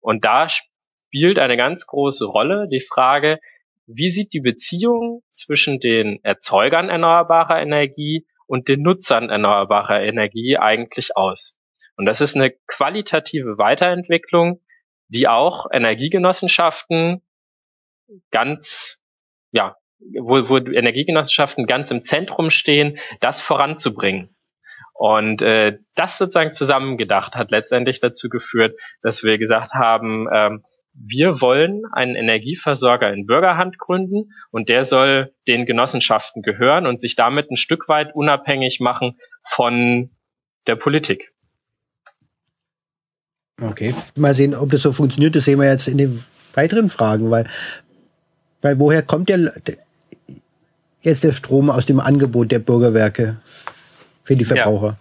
Und 0.00 0.24
da 0.24 0.48
spielt 0.48 1.38
eine 1.38 1.56
ganz 1.56 1.86
große 1.86 2.24
Rolle 2.24 2.68
die 2.70 2.80
Frage, 2.80 3.38
wie 3.86 4.10
sieht 4.10 4.32
die 4.32 4.40
Beziehung 4.40 5.22
zwischen 5.32 5.80
den 5.80 6.20
Erzeugern 6.22 6.88
erneuerbarer 6.88 7.60
Energie 7.60 8.24
und 8.50 8.66
den 8.66 8.82
Nutzern 8.82 9.30
erneuerbarer 9.30 10.02
Energie 10.02 10.58
eigentlich 10.58 11.16
aus? 11.16 11.56
Und 11.96 12.06
das 12.06 12.20
ist 12.20 12.34
eine 12.34 12.50
qualitative 12.66 13.58
Weiterentwicklung, 13.58 14.60
die 15.06 15.28
auch 15.28 15.66
Energiegenossenschaften 15.70 17.22
ganz, 18.32 19.00
ja, 19.52 19.76
wo, 20.00 20.48
wo 20.48 20.56
Energiegenossenschaften 20.56 21.66
ganz 21.66 21.92
im 21.92 22.02
Zentrum 22.02 22.50
stehen, 22.50 22.98
das 23.20 23.40
voranzubringen. 23.40 24.34
Und 24.94 25.42
äh, 25.42 25.78
das 25.94 26.18
sozusagen 26.18 26.52
zusammengedacht 26.52 27.36
hat 27.36 27.52
letztendlich 27.52 28.00
dazu 28.00 28.28
geführt, 28.28 28.80
dass 29.00 29.22
wir 29.22 29.38
gesagt 29.38 29.74
haben, 29.74 30.26
ähm, 30.32 30.64
wir 31.02 31.40
wollen 31.40 31.84
einen 31.92 32.14
Energieversorger 32.14 33.12
in 33.12 33.26
Bürgerhand 33.26 33.78
gründen 33.78 34.32
und 34.50 34.68
der 34.68 34.84
soll 34.84 35.32
den 35.48 35.64
Genossenschaften 35.64 36.42
gehören 36.42 36.86
und 36.86 37.00
sich 37.00 37.16
damit 37.16 37.50
ein 37.50 37.56
Stück 37.56 37.88
weit 37.88 38.14
unabhängig 38.14 38.80
machen 38.80 39.18
von 39.42 40.10
der 40.66 40.76
Politik. 40.76 41.32
Okay, 43.60 43.94
mal 44.16 44.34
sehen, 44.34 44.54
ob 44.54 44.70
das 44.70 44.82
so 44.82 44.92
funktioniert. 44.92 45.34
Das 45.34 45.44
sehen 45.44 45.58
wir 45.58 45.70
jetzt 45.70 45.88
in 45.88 45.98
den 45.98 46.24
weiteren 46.54 46.90
Fragen, 46.90 47.30
weil, 47.30 47.46
weil 48.60 48.78
woher 48.78 49.02
kommt 49.02 49.28
der, 49.28 49.52
jetzt 51.02 51.24
der 51.24 51.32
Strom 51.32 51.70
aus 51.70 51.86
dem 51.86 52.00
Angebot 52.00 52.50
der 52.50 52.58
Bürgerwerke 52.58 53.36
für 54.22 54.36
die 54.36 54.44
Verbraucher? 54.44 54.98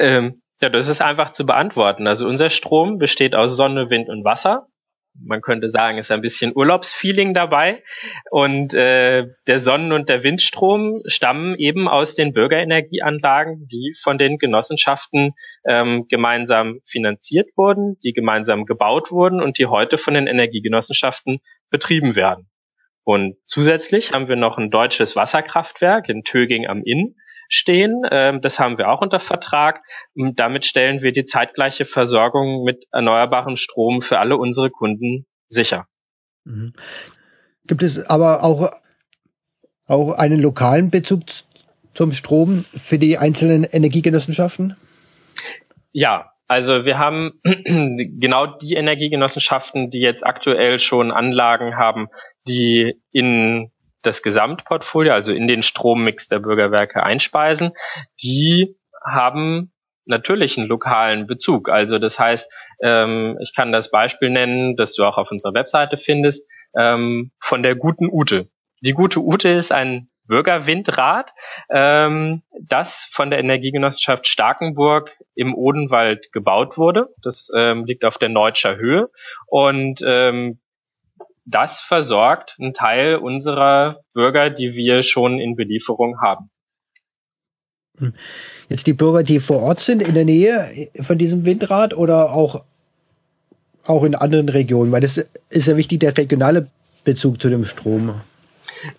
Ja. 0.00 0.06
Ähm, 0.06 0.42
ja, 0.60 0.70
das 0.70 0.88
ist 0.88 1.02
einfach 1.02 1.30
zu 1.30 1.44
beantworten. 1.44 2.06
Also 2.06 2.26
unser 2.26 2.50
Strom 2.50 2.98
besteht 2.98 3.34
aus 3.34 3.56
Sonne, 3.56 3.90
Wind 3.90 4.08
und 4.08 4.24
Wasser 4.24 4.68
man 5.24 5.40
könnte 5.40 5.70
sagen, 5.70 5.98
ist 5.98 6.10
ein 6.10 6.20
bisschen 6.20 6.52
Urlaubsfeeling 6.54 7.34
dabei. 7.34 7.82
Und 8.30 8.74
äh, 8.74 9.26
der 9.46 9.60
Sonnen- 9.60 9.92
und 9.92 10.08
der 10.08 10.22
Windstrom 10.22 11.00
stammen 11.06 11.54
eben 11.56 11.88
aus 11.88 12.14
den 12.14 12.32
Bürgerenergieanlagen, 12.32 13.66
die 13.68 13.94
von 14.02 14.18
den 14.18 14.38
Genossenschaften 14.38 15.34
ähm, 15.66 16.06
gemeinsam 16.08 16.80
finanziert 16.84 17.50
wurden, 17.56 17.96
die 18.02 18.12
gemeinsam 18.12 18.64
gebaut 18.64 19.10
wurden 19.10 19.40
und 19.40 19.58
die 19.58 19.66
heute 19.66 19.98
von 19.98 20.14
den 20.14 20.26
Energiegenossenschaften 20.26 21.38
betrieben 21.70 22.16
werden. 22.16 22.48
Und 23.04 23.36
zusätzlich 23.44 24.12
haben 24.12 24.28
wir 24.28 24.36
noch 24.36 24.58
ein 24.58 24.70
deutsches 24.70 25.14
Wasserkraftwerk 25.14 26.08
in 26.08 26.24
Töging 26.24 26.66
am 26.66 26.82
Inn, 26.82 27.14
stehen. 27.48 28.02
Ähm, 28.10 28.40
das 28.40 28.58
haben 28.58 28.78
wir 28.78 28.90
auch 28.90 29.00
unter 29.00 29.20
Vertrag. 29.20 29.82
Und 30.14 30.38
damit 30.38 30.64
stellen 30.64 31.02
wir 31.02 31.12
die 31.12 31.24
zeitgleiche 31.24 31.84
Versorgung 31.84 32.64
mit 32.64 32.86
erneuerbarem 32.92 33.56
Strom 33.56 34.02
für 34.02 34.18
alle 34.18 34.36
unsere 34.36 34.70
Kunden 34.70 35.26
sicher. 35.46 35.86
Mhm. 36.44 36.72
Gibt 37.66 37.82
es 37.82 38.08
aber 38.08 38.44
auch, 38.44 38.70
auch 39.86 40.12
einen 40.12 40.40
lokalen 40.40 40.90
Bezug 40.90 41.22
zum 41.94 42.12
Strom 42.12 42.64
für 42.76 42.98
die 42.98 43.18
einzelnen 43.18 43.64
Energiegenossenschaften? 43.64 44.76
Ja, 45.92 46.32
also 46.48 46.84
wir 46.84 46.98
haben 46.98 47.40
genau 47.42 48.46
die 48.46 48.74
Energiegenossenschaften, 48.74 49.90
die 49.90 50.00
jetzt 50.00 50.24
aktuell 50.24 50.78
schon 50.78 51.10
Anlagen 51.10 51.76
haben, 51.76 52.08
die 52.46 52.94
in 53.10 53.72
das 54.06 54.22
Gesamtportfolio, 54.22 55.12
also 55.12 55.32
in 55.32 55.48
den 55.48 55.62
Strommix 55.62 56.28
der 56.28 56.38
Bürgerwerke 56.38 57.02
einspeisen, 57.02 57.72
die 58.22 58.76
haben 59.04 59.72
natürlich 60.06 60.56
einen 60.56 60.68
lokalen 60.68 61.26
Bezug. 61.26 61.68
Also 61.68 61.98
das 61.98 62.18
heißt, 62.18 62.50
ähm, 62.82 63.38
ich 63.42 63.54
kann 63.54 63.72
das 63.72 63.90
Beispiel 63.90 64.30
nennen, 64.30 64.76
das 64.76 64.94
du 64.94 65.04
auch 65.04 65.18
auf 65.18 65.30
unserer 65.30 65.54
Webseite 65.54 65.96
findest, 65.96 66.48
ähm, 66.76 67.32
von 67.40 67.62
der 67.62 67.74
guten 67.74 68.08
Ute. 68.10 68.48
Die 68.80 68.92
gute 68.92 69.20
Ute 69.20 69.48
ist 69.48 69.72
ein 69.72 70.08
Bürgerwindrad, 70.26 71.32
ähm, 71.70 72.42
das 72.60 73.08
von 73.10 73.30
der 73.30 73.38
Energiegenossenschaft 73.38 74.28
Starkenburg 74.28 75.16
im 75.34 75.54
Odenwald 75.54 76.32
gebaut 76.32 76.76
wurde. 76.76 77.08
Das 77.22 77.50
ähm, 77.54 77.84
liegt 77.84 78.04
auf 78.04 78.18
der 78.18 78.28
Neutscher 78.28 78.76
Höhe 78.76 79.08
und 79.46 80.02
ähm, 80.04 80.60
das 81.46 81.80
versorgt 81.80 82.56
einen 82.60 82.74
Teil 82.74 83.16
unserer 83.16 84.00
Bürger, 84.12 84.50
die 84.50 84.74
wir 84.74 85.02
schon 85.02 85.38
in 85.38 85.56
Belieferung 85.56 86.20
haben. 86.20 86.50
Hm. 87.98 88.12
Jetzt 88.68 88.86
die 88.86 88.92
Bürger, 88.92 89.22
die 89.22 89.40
vor 89.40 89.62
Ort 89.62 89.80
sind, 89.80 90.02
in 90.02 90.14
der 90.14 90.24
Nähe 90.24 90.90
von 91.00 91.18
diesem 91.18 91.44
Windrad 91.44 91.94
oder 91.94 92.32
auch, 92.32 92.64
auch 93.86 94.02
in 94.02 94.16
anderen 94.16 94.48
Regionen, 94.48 94.90
weil 94.90 95.00
das 95.00 95.18
ist 95.48 95.68
ja 95.68 95.76
wichtig, 95.76 96.00
der 96.00 96.16
regionale 96.16 96.68
Bezug 97.04 97.40
zu 97.40 97.48
dem 97.48 97.64
Strom. 97.64 98.20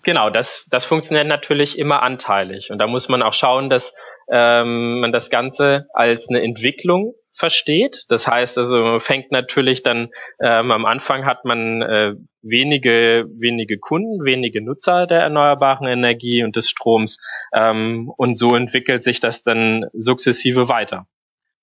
Genau, 0.02 0.30
das, 0.30 0.64
das 0.70 0.86
funktioniert 0.86 1.26
natürlich 1.26 1.78
immer 1.78 2.02
anteilig. 2.02 2.70
Und 2.70 2.78
da 2.78 2.86
muss 2.86 3.08
man 3.08 3.22
auch 3.22 3.34
schauen, 3.34 3.68
dass 3.68 3.94
ähm, 4.32 5.00
man 5.00 5.12
das 5.12 5.28
Ganze 5.30 5.86
als 5.92 6.28
eine 6.30 6.42
Entwicklung 6.42 7.14
versteht. 7.38 8.04
Das 8.08 8.26
heißt 8.26 8.58
also, 8.58 9.00
fängt 9.00 9.30
natürlich 9.30 9.82
dann 9.82 10.08
ähm, 10.42 10.70
am 10.70 10.84
Anfang 10.84 11.24
hat 11.24 11.44
man 11.44 11.82
äh, 11.82 12.14
wenige 12.42 13.26
wenige 13.30 13.78
Kunden, 13.78 14.24
wenige 14.24 14.62
Nutzer 14.62 15.06
der 15.06 15.20
erneuerbaren 15.20 15.86
Energie 15.86 16.42
und 16.42 16.56
des 16.56 16.68
Stroms 16.68 17.18
ähm, 17.54 18.10
und 18.16 18.36
so 18.36 18.56
entwickelt 18.56 19.04
sich 19.04 19.20
das 19.20 19.42
dann 19.42 19.86
sukzessive 19.92 20.68
weiter. 20.68 21.06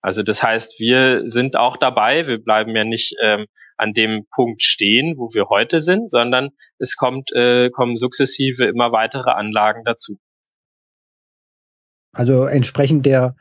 Also 0.02 0.22
das 0.22 0.44
heißt, 0.44 0.80
wir 0.80 1.24
sind 1.32 1.56
auch 1.56 1.78
dabei, 1.78 2.28
wir 2.28 2.38
bleiben 2.38 2.76
ja 2.76 2.84
nicht 2.84 3.16
ähm, 3.24 3.48
an 3.76 3.94
dem 3.94 4.28
Punkt 4.36 4.62
stehen, 4.62 5.16
wo 5.18 5.34
wir 5.34 5.50
heute 5.50 5.82
sind, 5.82 6.12
sondern 6.12 6.52
es 6.78 6.96
kommt, 6.96 7.32
äh, 7.34 7.72
kommen 7.72 7.98
sukzessive 7.98 8.66
immer 8.66 8.92
weitere 8.92 9.32
Anlagen 9.32 9.84
dazu. 9.84 10.20
Also 12.14 12.46
entsprechend 12.46 13.06
der 13.06 13.36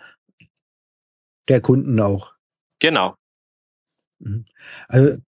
der 1.48 1.60
Kunden 1.60 1.98
auch. 2.00 2.34
Genau. 2.78 3.14
Mhm. 4.18 4.46
Also 4.88 5.18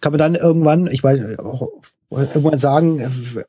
kann 0.00 0.12
man 0.12 0.18
dann 0.18 0.34
irgendwann, 0.34 0.86
ich 0.86 1.02
weiß, 1.02 1.38
auch 1.38 1.68
irgendwann 2.10 2.58
sagen, 2.58 3.44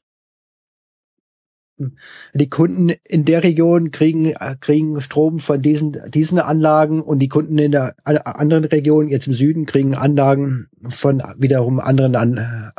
die 2.33 2.49
Kunden 2.49 2.89
in 2.89 3.23
der 3.25 3.43
Region 3.43 3.91
kriegen, 3.91 4.33
kriegen 4.59 4.99
Strom 4.99 5.39
von 5.39 5.61
diesen, 5.61 5.97
diesen 6.11 6.39
Anlagen 6.39 7.01
und 7.01 7.19
die 7.19 7.29
Kunden 7.29 7.57
in 7.57 7.71
der 7.71 7.95
anderen 8.03 8.65
Region, 8.65 9.09
jetzt 9.09 9.27
im 9.27 9.33
Süden, 9.33 9.65
kriegen 9.65 9.95
Anlagen 9.95 10.69
von 10.89 11.23
wiederum 11.37 11.79
anderen 11.79 12.15
an, 12.15 12.73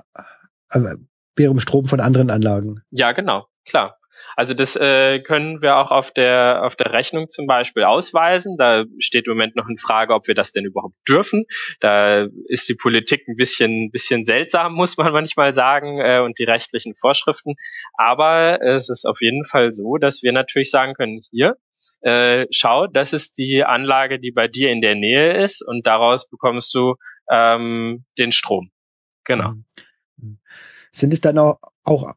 äh, 0.71 0.97
wiederum 1.35 1.61
Strom 1.61 1.87
von 1.87 2.00
anderen 2.00 2.31
Anlagen. 2.31 2.83
Ja, 2.91 3.12
genau, 3.12 3.47
klar. 3.65 4.00
Also 4.41 4.55
das 4.55 4.75
äh, 4.75 5.21
können 5.21 5.61
wir 5.61 5.77
auch 5.77 5.91
auf 5.91 6.13
der 6.13 6.63
auf 6.65 6.75
der 6.75 6.95
Rechnung 6.95 7.29
zum 7.29 7.47
Beispiel 7.47 7.85
ausweisen. 7.85 8.57
Da 8.57 8.87
steht 8.99 9.27
im 9.27 9.35
Moment 9.35 9.55
noch 9.55 9.69
in 9.69 9.77
Frage, 9.77 10.15
ob 10.15 10.29
wir 10.29 10.35
das 10.35 10.53
denn 10.53 10.65
überhaupt 10.65 10.97
dürfen. 11.07 11.45
Da 11.81 12.27
ist 12.49 12.67
die 12.67 12.75
Politik 12.75 13.29
ein 13.29 13.37
bisschen 13.37 13.91
bisschen 13.91 14.25
seltsam, 14.25 14.73
muss 14.81 14.97
man 14.97 15.13
manchmal 15.13 15.55
sagen, 15.55 16.01
äh, 16.01 16.21
und 16.21 16.39
die 16.39 16.45
rechtlichen 16.45 16.95
Vorschriften. 16.95 17.53
Aber 17.99 18.63
es 18.63 18.89
ist 18.89 19.05
auf 19.05 19.21
jeden 19.21 19.45
Fall 19.45 19.75
so, 19.75 19.99
dass 19.99 20.23
wir 20.23 20.33
natürlich 20.33 20.71
sagen 20.71 20.95
können, 20.95 21.21
hier 21.31 21.59
äh, 22.01 22.47
schau, 22.51 22.87
das 22.87 23.13
ist 23.13 23.37
die 23.37 23.63
Anlage, 23.63 24.19
die 24.19 24.33
bei 24.33 24.49
dir 24.49 24.71
in 24.71 24.81
der 24.81 24.95
Nähe 24.95 25.37
ist, 25.37 25.61
und 25.61 25.87
daraus 25.87 26.31
bekommst 26.31 26.73
du 26.75 26.95
ähm, 27.31 28.07
den 28.17 28.33
Strom. 28.33 28.71
Genau. 29.25 29.53
Mhm. 30.17 30.39
Sind 30.93 31.13
es 31.13 31.21
dann 31.21 31.37
auch, 31.37 31.59
auch 31.85 32.15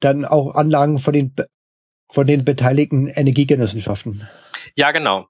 dann 0.00 0.24
auch 0.24 0.54
Anlagen 0.54 0.98
von 0.98 1.12
den, 1.12 1.34
von 2.10 2.26
den 2.26 2.44
beteiligten 2.44 3.08
Energiegenossenschaften. 3.08 4.28
Ja, 4.74 4.90
genau. 4.92 5.26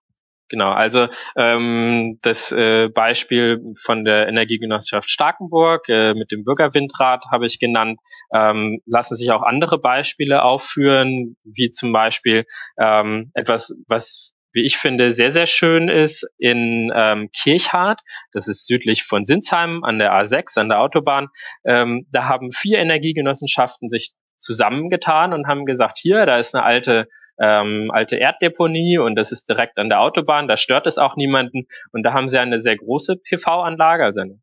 Genau, 0.50 0.72
also 0.72 1.06
ähm, 1.36 2.18
das 2.22 2.50
äh, 2.50 2.88
Beispiel 2.88 3.62
von 3.80 4.04
der 4.04 4.26
Energiegenossenschaft 4.26 5.08
Starkenburg 5.08 5.88
äh, 5.88 6.12
mit 6.14 6.32
dem 6.32 6.42
Bürgerwindrad 6.42 7.26
habe 7.30 7.46
ich 7.46 7.60
genannt. 7.60 8.00
Ähm, 8.34 8.80
lassen 8.84 9.14
sich 9.14 9.30
auch 9.30 9.42
andere 9.42 9.78
Beispiele 9.78 10.42
aufführen, 10.42 11.36
wie 11.44 11.70
zum 11.70 11.92
Beispiel 11.92 12.46
ähm, 12.80 13.30
etwas, 13.34 13.72
was 13.86 14.34
wie 14.52 14.66
ich 14.66 14.76
finde, 14.78 15.12
sehr, 15.12 15.30
sehr 15.30 15.46
schön 15.46 15.88
ist 15.88 16.28
in 16.36 16.90
ähm, 16.94 17.30
Kirchhardt. 17.32 18.00
Das 18.32 18.48
ist 18.48 18.66
südlich 18.66 19.04
von 19.04 19.24
Sinsheim 19.24 19.84
an 19.84 20.00
der 20.00 20.12
A6, 20.12 20.58
an 20.58 20.68
der 20.68 20.80
Autobahn. 20.80 21.28
Ähm, 21.64 22.08
da 22.10 22.26
haben 22.26 22.50
vier 22.50 22.78
Energiegenossenschaften 22.78 23.88
sich 23.88 24.14
zusammengetan 24.40 25.32
und 25.32 25.46
haben 25.46 25.66
gesagt, 25.66 25.98
hier, 25.98 26.26
da 26.26 26.38
ist 26.38 26.54
eine 26.54 26.64
alte 26.64 27.08
ähm, 27.40 27.90
alte 27.90 28.16
Erddeponie 28.16 28.98
und 28.98 29.16
das 29.16 29.32
ist 29.32 29.48
direkt 29.48 29.78
an 29.78 29.88
der 29.88 30.00
Autobahn, 30.00 30.46
da 30.46 30.58
stört 30.58 30.86
es 30.86 30.98
auch 30.98 31.16
niemanden. 31.16 31.66
Und 31.90 32.02
da 32.02 32.12
haben 32.12 32.28
sie 32.28 32.38
eine 32.38 32.60
sehr 32.60 32.76
große 32.76 33.16
PV-Anlage, 33.16 34.04
also 34.04 34.20
eine 34.20 34.40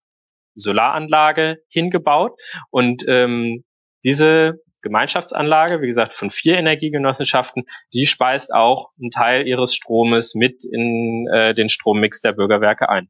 Solaranlage 0.55 1.59
hingebaut. 1.69 2.39
Und 2.71 3.05
ähm, 3.07 3.63
diese 4.03 4.59
Gemeinschaftsanlage, 4.81 5.81
wie 5.81 5.87
gesagt, 5.87 6.13
von 6.13 6.31
vier 6.31 6.57
Energiegenossenschaften, 6.57 7.65
die 7.93 8.07
speist 8.07 8.51
auch 8.51 8.89
einen 8.99 9.11
Teil 9.11 9.47
ihres 9.47 9.75
Stromes 9.75 10.33
mit 10.33 10.65
in 10.65 11.27
äh, 11.31 11.53
den 11.53 11.69
Strommix 11.69 12.21
der 12.21 12.33
Bürgerwerke 12.33 12.89
ein. 12.89 13.09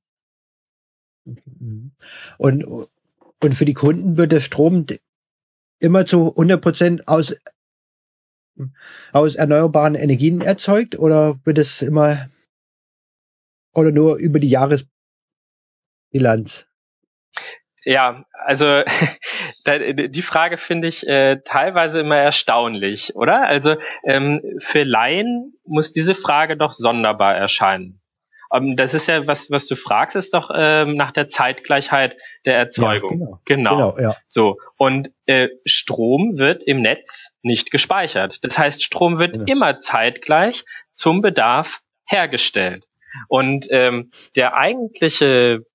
Und, 2.37 2.65
und 3.41 3.55
für 3.55 3.65
die 3.65 3.73
Kunden 3.73 4.17
wird 4.17 4.31
der 4.31 4.39
Strom 4.39 4.85
immer 5.79 6.05
zu 6.05 6.31
100 6.31 6.61
Prozent 6.61 7.07
aus, 7.07 7.35
aus 9.11 9.35
erneuerbaren 9.35 9.95
Energien 9.95 10.41
erzeugt 10.41 10.97
oder 10.97 11.39
wird 11.43 11.57
es 11.57 11.81
immer 11.81 12.27
oder 13.73 13.91
nur 13.91 14.17
über 14.17 14.39
die 14.39 14.49
Jahresbilanz? 14.49 16.65
Ja, 17.83 18.25
also 18.33 18.83
die 19.65 20.21
Frage 20.21 20.57
finde 20.57 20.87
ich 20.87 21.07
äh, 21.07 21.41
teilweise 21.45 22.01
immer 22.01 22.17
erstaunlich, 22.17 23.15
oder? 23.15 23.47
Also 23.47 23.75
ähm, 24.03 24.41
für 24.59 24.83
Laien 24.83 25.53
muss 25.63 25.91
diese 25.91 26.15
Frage 26.15 26.57
doch 26.57 26.73
sonderbar 26.73 27.35
erscheinen. 27.35 28.01
Ähm, 28.53 28.75
das 28.75 28.93
ist 28.93 29.07
ja, 29.07 29.27
was, 29.27 29.51
was 29.51 29.67
du 29.67 29.75
fragst, 29.75 30.15
ist 30.15 30.33
doch 30.33 30.49
ähm, 30.53 30.95
nach 30.95 31.11
der 31.11 31.27
Zeitgleichheit 31.27 32.17
der 32.45 32.57
Erzeugung. 32.57 33.19
Ja, 33.19 33.25
genau. 33.45 33.75
genau. 33.75 33.93
genau 33.93 33.99
ja. 33.99 34.15
So. 34.27 34.57
Und 34.77 35.11
äh, 35.25 35.49
Strom 35.65 36.37
wird 36.37 36.63
im 36.63 36.81
Netz 36.81 37.35
nicht 37.41 37.71
gespeichert. 37.71 38.43
Das 38.43 38.57
heißt, 38.57 38.83
Strom 38.83 39.19
wird 39.19 39.33
genau. 39.33 39.45
immer 39.47 39.79
zeitgleich 39.79 40.65
zum 40.93 41.21
Bedarf 41.21 41.81
hergestellt. 42.05 42.85
Und 43.27 43.67
ähm, 43.71 44.11
der 44.35 44.55
eigentliche, 44.55 45.65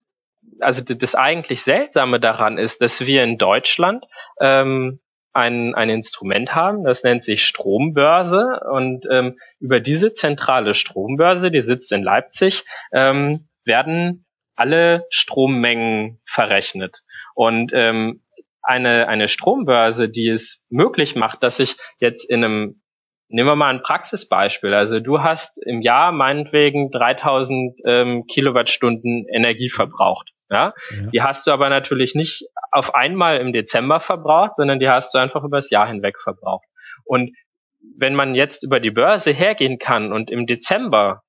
also 0.60 0.82
das 0.82 1.14
eigentlich 1.14 1.62
Seltsame 1.62 2.20
daran 2.20 2.58
ist, 2.58 2.80
dass 2.80 3.06
wir 3.06 3.24
in 3.24 3.38
Deutschland 3.38 4.04
ähm, 4.40 5.00
ein, 5.32 5.74
ein 5.74 5.90
Instrument 5.90 6.54
haben, 6.54 6.84
das 6.84 7.04
nennt 7.04 7.24
sich 7.24 7.44
Strombörse 7.44 8.60
und 8.70 9.06
ähm, 9.10 9.36
über 9.60 9.80
diese 9.80 10.12
zentrale 10.12 10.74
Strombörse, 10.74 11.50
die 11.50 11.62
sitzt 11.62 11.92
in 11.92 12.02
Leipzig, 12.02 12.64
ähm, 12.92 13.48
werden 13.64 14.26
alle 14.54 15.06
Strommengen 15.10 16.20
verrechnet. 16.24 17.02
Und 17.34 17.72
ähm, 17.74 18.22
eine, 18.62 19.08
eine 19.08 19.28
Strombörse, 19.28 20.08
die 20.08 20.28
es 20.28 20.66
möglich 20.70 21.16
macht, 21.16 21.42
dass 21.42 21.58
ich 21.58 21.76
jetzt 21.98 22.28
in 22.28 22.44
einem 22.44 22.82
Nehmen 23.34 23.48
wir 23.48 23.56
mal 23.56 23.70
ein 23.70 23.80
Praxisbeispiel. 23.80 24.74
Also 24.74 25.00
du 25.00 25.22
hast 25.22 25.56
im 25.56 25.80
Jahr 25.80 26.12
meinetwegen 26.12 26.90
3000 26.90 27.80
ähm, 27.86 28.26
Kilowattstunden 28.26 29.24
Energie 29.26 29.70
verbraucht. 29.70 30.31
Ja? 30.52 30.74
ja? 30.90 31.06
Die 31.12 31.22
hast 31.22 31.46
du 31.46 31.50
aber 31.50 31.68
natürlich 31.68 32.14
nicht 32.14 32.46
auf 32.70 32.94
einmal 32.94 33.38
im 33.38 33.52
Dezember 33.52 34.00
verbraucht, 34.00 34.56
sondern 34.56 34.78
die 34.78 34.88
hast 34.88 35.14
du 35.14 35.18
einfach 35.18 35.42
übers 35.44 35.70
Jahr 35.70 35.88
hinweg 35.88 36.20
verbraucht. 36.20 36.66
Und 37.04 37.36
wenn 37.96 38.14
man 38.14 38.34
jetzt 38.34 38.62
über 38.62 38.80
die 38.80 38.90
Börse 38.90 39.32
hergehen 39.32 39.78
kann 39.78 40.12
und 40.12 40.30
im 40.30 40.46
Dezember 40.46 41.22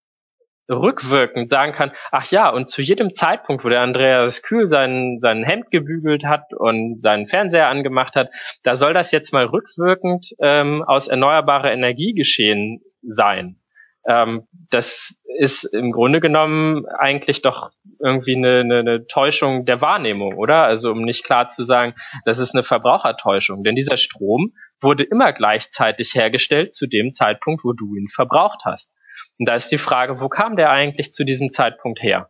rückwirkend 0.69 1.49
sagen 1.49 1.73
kann, 1.73 1.91
ach 2.11 2.29
ja, 2.31 2.49
und 2.49 2.69
zu 2.69 2.81
jedem 2.81 3.13
Zeitpunkt, 3.13 3.65
wo 3.65 3.69
der 3.69 3.81
Andreas 3.81 4.41
Kühl 4.43 4.67
sein, 4.67 5.17
sein 5.19 5.43
Hemd 5.43 5.71
gebügelt 5.71 6.25
hat 6.25 6.53
und 6.53 7.01
seinen 7.01 7.27
Fernseher 7.27 7.67
angemacht 7.67 8.15
hat, 8.15 8.29
da 8.63 8.75
soll 8.75 8.93
das 8.93 9.11
jetzt 9.11 9.33
mal 9.33 9.45
rückwirkend 9.45 10.33
ähm, 10.39 10.83
aus 10.83 11.07
erneuerbarer 11.07 11.71
Energie 11.71 12.13
geschehen 12.13 12.81
sein. 13.01 13.59
Ähm, 14.07 14.47
das 14.69 15.15
ist 15.37 15.63
im 15.63 15.91
Grunde 15.91 16.19
genommen 16.19 16.85
eigentlich 16.85 17.41
doch 17.41 17.71
irgendwie 17.99 18.35
eine, 18.35 18.59
eine, 18.59 18.79
eine 18.79 19.07
Täuschung 19.07 19.65
der 19.65 19.81
Wahrnehmung, 19.81 20.35
oder? 20.35 20.63
Also 20.63 20.91
um 20.91 21.03
nicht 21.03 21.23
klar 21.23 21.49
zu 21.49 21.63
sagen, 21.63 21.95
das 22.25 22.37
ist 22.37 22.53
eine 22.53 22.63
Verbrauchertäuschung. 22.63 23.63
Denn 23.63 23.75
dieser 23.75 23.97
Strom 23.97 24.53
wurde 24.81 25.03
immer 25.03 25.31
gleichzeitig 25.31 26.13
hergestellt 26.15 26.73
zu 26.73 26.87
dem 26.87 27.13
Zeitpunkt, 27.13 27.63
wo 27.63 27.73
du 27.73 27.95
ihn 27.95 28.09
verbraucht 28.09 28.61
hast. 28.65 28.95
Und 29.39 29.47
da 29.47 29.55
ist 29.55 29.71
die 29.71 29.77
Frage, 29.77 30.19
wo 30.19 30.29
kam 30.29 30.55
der 30.55 30.69
eigentlich 30.69 31.11
zu 31.11 31.23
diesem 31.23 31.51
Zeitpunkt 31.51 32.03
her? 32.03 32.29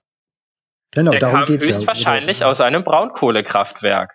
Genau, 0.92 1.12
der 1.12 1.20
darum 1.22 1.40
kam 1.40 1.46
geht's 1.48 1.66
höchstwahrscheinlich 1.66 2.40
ja. 2.40 2.48
aus 2.48 2.62
einem 2.62 2.84
Braunkohlekraftwerk. 2.84 4.14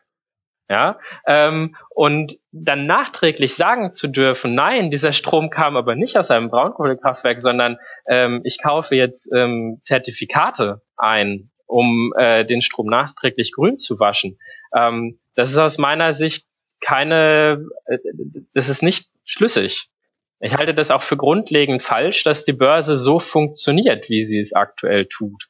Ja, 0.70 0.98
ähm, 1.26 1.74
und 1.88 2.36
dann 2.52 2.84
nachträglich 2.84 3.54
sagen 3.54 3.94
zu 3.94 4.06
dürfen, 4.06 4.54
nein, 4.54 4.90
dieser 4.90 5.14
Strom 5.14 5.48
kam 5.48 5.78
aber 5.78 5.94
nicht 5.94 6.18
aus 6.18 6.30
einem 6.30 6.50
Braunkohlekraftwerk, 6.50 7.40
sondern 7.40 7.78
ähm, 8.06 8.42
ich 8.44 8.62
kaufe 8.62 8.94
jetzt 8.94 9.30
ähm, 9.34 9.78
Zertifikate 9.80 10.82
ein, 10.98 11.50
um 11.66 12.12
äh, 12.18 12.44
den 12.44 12.60
Strom 12.60 12.86
nachträglich 12.86 13.52
grün 13.52 13.78
zu 13.78 13.98
waschen. 13.98 14.38
Ähm, 14.76 15.18
das 15.34 15.50
ist 15.50 15.58
aus 15.58 15.78
meiner 15.78 16.12
Sicht 16.12 16.44
keine, 16.80 17.64
äh, 17.86 17.98
das 18.52 18.68
ist 18.68 18.82
nicht 18.82 19.08
schlüssig. 19.24 19.88
Ich 20.40 20.54
halte 20.54 20.74
das 20.74 20.90
auch 20.90 21.02
für 21.02 21.16
grundlegend 21.16 21.82
falsch, 21.82 22.24
dass 22.24 22.44
die 22.44 22.52
Börse 22.52 22.98
so 22.98 23.20
funktioniert, 23.20 24.10
wie 24.10 24.24
sie 24.24 24.38
es 24.38 24.52
aktuell 24.52 25.06
tut. 25.06 25.48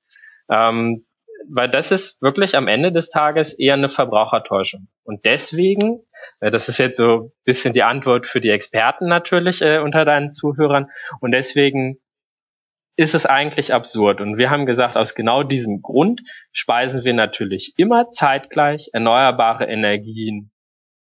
Ähm, 0.48 1.04
weil 1.50 1.68
das 1.68 1.90
ist 1.90 2.20
wirklich 2.22 2.56
am 2.56 2.68
Ende 2.68 2.92
des 2.92 3.10
Tages 3.10 3.52
eher 3.52 3.74
eine 3.74 3.88
Verbrauchertäuschung. 3.88 4.88
Und 5.04 5.24
deswegen, 5.24 6.00
äh, 6.40 6.50
das 6.50 6.68
ist 6.68 6.78
jetzt 6.78 6.96
so 6.96 7.16
ein 7.16 7.32
bisschen 7.44 7.72
die 7.72 7.82
Antwort 7.82 8.26
für 8.26 8.40
die 8.40 8.50
Experten 8.50 9.06
natürlich 9.08 9.62
äh, 9.62 9.78
unter 9.78 10.04
deinen 10.04 10.32
Zuhörern, 10.32 10.88
und 11.20 11.32
deswegen 11.32 11.98
ist 12.96 13.14
es 13.14 13.26
eigentlich 13.26 13.72
absurd. 13.72 14.20
Und 14.20 14.38
wir 14.38 14.50
haben 14.50 14.66
gesagt, 14.66 14.96
aus 14.96 15.14
genau 15.14 15.44
diesem 15.44 15.82
Grund 15.82 16.20
speisen 16.52 17.04
wir 17.04 17.14
natürlich 17.14 17.74
immer 17.76 18.10
zeitgleich 18.10 18.90
erneuerbare 18.92 19.66
Energien 19.66 20.50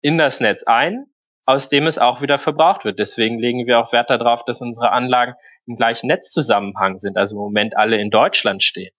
in 0.01 0.17
das 0.17 0.39
Netz 0.39 0.63
ein, 0.63 1.07
aus 1.45 1.67
dem 1.67 1.85
es 1.85 1.97
auch 1.97 2.21
wieder 2.21 2.39
verbraucht 2.39 2.85
wird. 2.85 2.99
Deswegen 2.99 3.37
legen 3.37 3.67
wir 3.67 3.79
auch 3.79 3.91
Wert 3.91 4.09
darauf, 4.09 4.45
dass 4.45 4.61
unsere 4.61 4.91
Anlagen 4.91 5.33
im 5.65 5.75
gleichen 5.75 6.07
Netzzusammenhang 6.07 6.99
sind, 6.99 7.17
also 7.17 7.35
im 7.35 7.41
Moment 7.41 7.75
alle 7.75 7.97
in 7.97 8.09
Deutschland 8.09 8.63
stehen. 8.63 8.93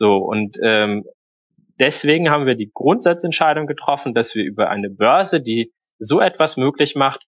So, 0.00 0.16
und 0.16 0.56
ähm, 0.62 1.04
deswegen 1.78 2.30
haben 2.30 2.46
wir 2.46 2.54
die 2.54 2.70
Grundsatzentscheidung 2.72 3.66
getroffen, 3.66 4.14
dass 4.14 4.34
wir 4.34 4.44
über 4.44 4.70
eine 4.70 4.88
Börse, 4.88 5.42
die 5.42 5.74
so 5.98 6.22
etwas 6.22 6.56
möglich 6.56 6.96
macht, 6.96 7.26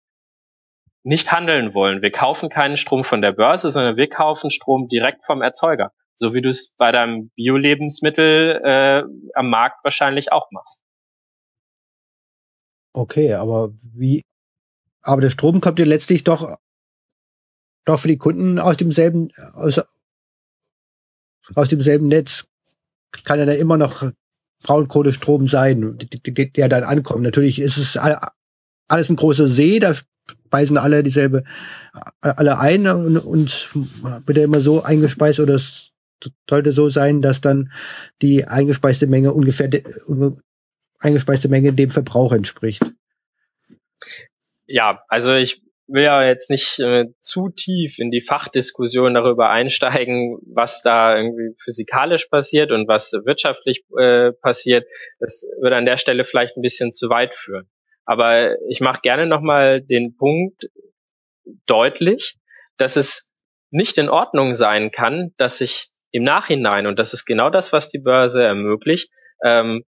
nicht 1.02 1.30
handeln 1.30 1.74
wollen. 1.74 2.00
Wir 2.00 2.10
kaufen 2.10 2.48
keinen 2.48 2.78
Strom 2.78 3.04
von 3.04 3.20
der 3.20 3.32
Börse, 3.32 3.70
sondern 3.70 3.98
wir 3.98 4.08
kaufen 4.08 4.50
Strom 4.50 4.88
direkt 4.88 5.26
vom 5.26 5.42
Erzeuger. 5.42 5.92
So 6.14 6.32
wie 6.32 6.40
du 6.40 6.48
es 6.48 6.74
bei 6.78 6.92
deinem 6.92 7.30
Bio-Lebensmittel 7.36 8.62
äh, 8.64 9.02
am 9.34 9.50
Markt 9.50 9.84
wahrscheinlich 9.84 10.32
auch 10.32 10.50
machst. 10.50 10.82
Okay, 12.94 13.34
aber 13.34 13.74
wie, 13.82 14.22
aber 15.02 15.20
der 15.20 15.30
Strom 15.30 15.60
kommt 15.60 15.78
ja 15.78 15.84
letztlich 15.84 16.24
doch, 16.24 16.56
doch 17.84 18.00
für 18.00 18.08
die 18.08 18.16
Kunden 18.16 18.58
aus 18.58 18.78
demselben, 18.78 19.30
aus, 19.52 19.78
aus 21.54 21.68
demselben 21.68 22.08
Netz. 22.08 22.48
Kann 23.24 23.38
ja 23.38 23.46
dann 23.46 23.56
immer 23.56 23.76
noch 23.76 24.10
Braunkohlestrom 24.62 25.48
sein, 25.48 25.98
der 25.98 26.68
dann 26.68 26.84
ankommt. 26.84 27.22
Natürlich 27.22 27.58
ist 27.60 27.76
es 27.76 27.96
alles 27.96 29.10
ein 29.10 29.16
großer 29.16 29.46
See, 29.46 29.78
da 29.78 29.94
speisen 29.94 30.78
alle 30.78 31.02
dieselbe, 31.02 31.44
alle 32.20 32.58
ein 32.58 32.86
und, 32.86 33.18
und 33.18 33.70
wird 34.26 34.38
ja 34.38 34.44
immer 34.44 34.60
so 34.60 34.82
eingespeist 34.82 35.40
oder 35.40 35.54
es 35.54 35.90
sollte 36.48 36.72
so 36.72 36.88
sein, 36.88 37.22
dass 37.22 37.40
dann 37.40 37.72
die 38.20 38.44
eingespeiste 38.44 39.06
Menge 39.06 39.32
ungefähr 39.32 39.68
eingespeiste 41.00 41.48
Menge 41.48 41.72
dem 41.72 41.90
Verbrauch 41.90 42.32
entspricht. 42.32 42.84
Ja, 44.66 45.04
also 45.08 45.34
ich 45.34 45.62
will 45.92 46.02
ja 46.02 46.24
jetzt 46.24 46.50
nicht 46.50 46.78
äh, 46.78 47.06
zu 47.20 47.50
tief 47.50 47.98
in 47.98 48.10
die 48.10 48.22
Fachdiskussion 48.22 49.14
darüber 49.14 49.50
einsteigen, 49.50 50.38
was 50.54 50.82
da 50.82 51.16
irgendwie 51.16 51.54
physikalisch 51.62 52.26
passiert 52.26 52.72
und 52.72 52.88
was 52.88 53.12
wirtschaftlich 53.12 53.84
äh, 53.98 54.32
passiert. 54.32 54.86
Das 55.20 55.44
würde 55.60 55.76
an 55.76 55.86
der 55.86 55.98
Stelle 55.98 56.24
vielleicht 56.24 56.56
ein 56.56 56.62
bisschen 56.62 56.92
zu 56.92 57.08
weit 57.08 57.34
führen. 57.34 57.68
Aber 58.04 58.56
ich 58.68 58.80
mache 58.80 59.00
gerne 59.02 59.26
nochmal 59.26 59.80
den 59.82 60.16
Punkt 60.16 60.64
deutlich, 61.66 62.36
dass 62.78 62.96
es 62.96 63.30
nicht 63.70 63.98
in 63.98 64.08
Ordnung 64.08 64.54
sein 64.54 64.90
kann, 64.90 65.32
dass 65.36 65.58
sich 65.58 65.88
im 66.10 66.24
Nachhinein, 66.24 66.86
und 66.86 66.98
das 66.98 67.14
ist 67.14 67.24
genau 67.24 67.48
das, 67.48 67.72
was 67.72 67.88
die 67.88 67.98
Börse 67.98 68.42
ermöglicht, 68.42 69.10
ähm, 69.44 69.84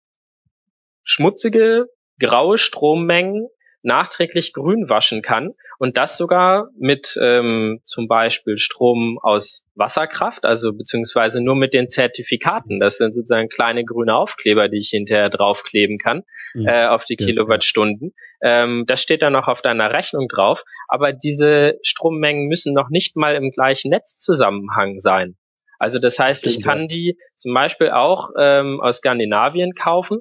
schmutzige, 1.03 1.87
graue 2.19 2.59
Strommengen 2.59 3.49
nachträglich 3.85 4.53
grün 4.53 4.89
waschen 4.89 5.23
kann 5.23 5.53
und 5.79 5.97
das 5.97 6.17
sogar 6.17 6.71
mit 6.79 7.19
ähm, 7.21 7.81
zum 7.85 8.09
Beispiel 8.09 8.59
Strom 8.59 9.19
aus 9.23 9.67
Wasserkraft, 9.75 10.45
also 10.45 10.73
beziehungsweise 10.73 11.43
nur 11.43 11.57
mit 11.57 11.75
den 11.75 11.89
Zertifikaten. 11.89 12.81
Das 12.81 12.97
sind 12.97 13.15
sozusagen 13.15 13.49
kleine 13.49 13.85
grüne 13.85 14.15
Aufkleber, 14.15 14.69
die 14.69 14.79
ich 14.79 14.91
hinterher 14.91 15.31
draufkleben 15.31 15.99
kann 15.99 16.23
mhm. 16.55 16.67
äh, 16.67 16.87
auf 16.87 17.05
die 17.05 17.17
ja, 17.19 17.27
Kilowattstunden. 17.27 18.15
Ja. 18.41 18.65
Ähm, 18.65 18.85
das 18.87 19.03
steht 19.03 19.23
dann 19.23 19.33
noch 19.35 19.49
auf 19.49 19.63
deiner 19.63 19.93
Rechnung 19.93 20.29
drauf. 20.29 20.65
Aber 20.89 21.13
diese 21.13 21.79
Strommengen 21.83 22.47
müssen 22.47 22.73
noch 22.73 22.89
nicht 22.89 23.17
mal 23.17 23.35
im 23.35 23.51
gleichen 23.51 23.91
Netzzusammenhang 23.91 25.01
sein. 25.01 25.37
Also 25.79 25.99
das 25.99 26.19
heißt, 26.19 26.47
ich 26.47 26.63
kann 26.63 26.89
die 26.89 27.19
zum 27.37 27.53
Beispiel 27.53 27.91
auch 27.91 28.31
ähm, 28.39 28.81
aus 28.81 28.99
Skandinavien 28.99 29.75
kaufen 29.75 30.21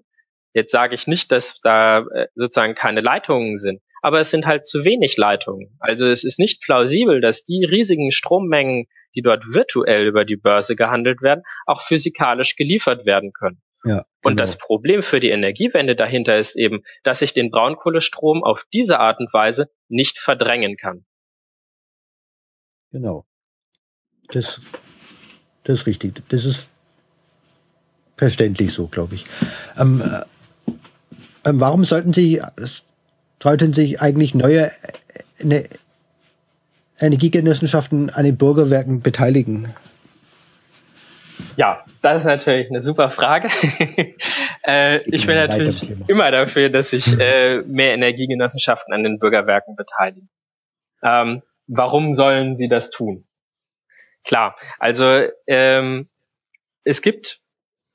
Jetzt 0.54 0.72
sage 0.72 0.96
ich 0.96 1.08
nicht, 1.08 1.32
dass 1.32 1.62
da 1.62 2.00
äh, 2.00 2.28
sozusagen 2.36 2.76
keine 2.76 3.02
Leitungen 3.02 3.58
sind, 3.58 3.82
aber 4.02 4.20
es 4.20 4.30
sind 4.30 4.46
halt 4.46 4.68
zu 4.68 4.86
wenig 4.86 5.18
Leitungen. 5.18 5.76
Also 5.80 6.08
es 6.08 6.24
ist 6.24 6.40
nicht 6.40 6.62
plausibel, 6.62 7.22
dass 7.22 7.44
die 7.44 7.66
riesigen 7.66 8.12
Strommengen, 8.12 8.88
die 9.16 9.22
dort 9.22 9.44
virtuell 9.48 10.06
über 10.06 10.26
die 10.26 10.36
Börse 10.36 10.76
gehandelt 10.76 11.22
werden, 11.22 11.44
auch 11.66 11.82
physikalisch 11.82 12.56
geliefert 12.56 13.06
werden 13.06 13.32
können. 13.34 13.62
Ja, 13.86 13.96
genau. 13.96 14.06
Und 14.24 14.40
das 14.40 14.58
Problem 14.58 15.04
für 15.04 15.20
die 15.20 15.30
Energiewende 15.30 15.96
dahinter 15.96 16.38
ist 16.38 16.56
eben, 16.56 16.84
dass 17.04 17.22
ich 17.22 17.34
den 17.34 17.52
Braunkohlestrom 17.52 18.44
auf 18.44 18.66
diese 18.72 19.00
Art 19.00 19.20
und 19.20 19.34
Weise 19.34 19.70
nicht 19.90 20.20
verdrängen 20.20 20.78
kann. 20.78 21.06
Genau. 22.92 23.26
Das, 24.30 24.62
das 25.64 25.80
ist 25.80 25.88
richtig. 25.88 26.22
Das 26.30 26.46
ist 26.46 26.76
verständlich 28.16 28.72
so, 28.74 28.88
glaube 28.88 29.16
ich. 29.16 29.26
Ähm, 29.78 30.02
ähm, 30.06 30.24
warum 31.44 31.84
sollten 31.84 32.14
Sie, 32.14 32.42
sollten 33.42 33.74
sich 33.74 34.02
eigentlich 34.02 34.34
neue 34.34 34.72
ne, 35.42 35.66
Energiegenossenschaften 37.00 38.10
an 38.10 38.26
den 38.26 38.38
Bürgerwerken 38.38 39.02
beteiligen? 39.02 39.74
Ja, 41.56 41.84
das 42.02 42.20
ist 42.20 42.26
natürlich 42.26 42.70
eine 42.70 42.82
super 42.82 43.12
Frage. 43.12 43.50
äh, 44.66 45.02
ich 45.10 45.26
bin 45.26 45.36
natürlich 45.36 45.88
immer 46.08 46.32
dafür, 46.32 46.70
dass 46.70 46.92
sich 46.92 47.20
äh, 47.20 47.62
mehr 47.68 47.94
Energiegenossenschaften 47.94 48.94
an 48.94 49.04
den 49.04 49.20
Bürgerwerken 49.20 49.76
beteiligen. 49.76 50.30
Ähm, 51.04 51.42
warum 51.68 52.14
sollen 52.14 52.56
sie 52.56 52.70
das 52.70 52.92
tun? 52.92 53.26
Klar, 54.24 54.56
also 54.80 55.28
ähm, 55.48 56.10
es 56.84 57.02
gibt 57.02 57.40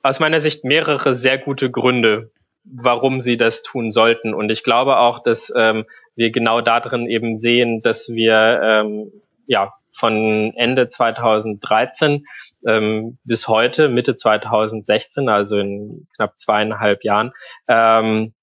aus 0.03 0.21
meiner 0.21 0.41
Sicht 0.41 0.65
mehrere 0.65 1.17
sehr 1.17 1.39
gute 1.39 1.71
Gründe, 1.71 2.31
warum 2.71 3.21
sie 3.21 3.37
das 3.37 3.63
tun 3.63 3.91
sollten. 3.91 4.35
Und 4.35 4.51
ich 4.51 4.63
glaube 4.63 4.99
auch, 4.99 5.21
dass 5.21 5.53
ähm, 5.57 5.85
wir 6.17 6.31
genau 6.31 6.61
darin 6.61 7.07
eben 7.07 7.37
sehen, 7.37 7.83
dass 7.83 8.09
wir 8.09 8.61
ähm, 8.63 9.13
ja 9.47 9.75
von 9.91 10.53
Ende 10.57 10.89
2013 10.89 12.25
ähm, 12.67 13.19
bis 13.25 13.49
heute, 13.49 13.89
Mitte 13.89 14.17
2016, 14.17 15.29
also 15.29 15.59
in 15.59 16.07
knapp 16.15 16.39
zweieinhalb 16.39 17.05
Jahren, 17.05 17.33
ähm, 17.67 18.35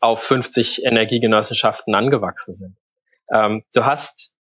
auf 0.00 0.22
50 0.22 0.84
Energiegenossenschaften 0.84 1.94
angewachsen 1.94 2.54
sind. 2.54 2.76
Ähm, 3.32 3.64
du 3.72 3.84
hast 3.84 4.34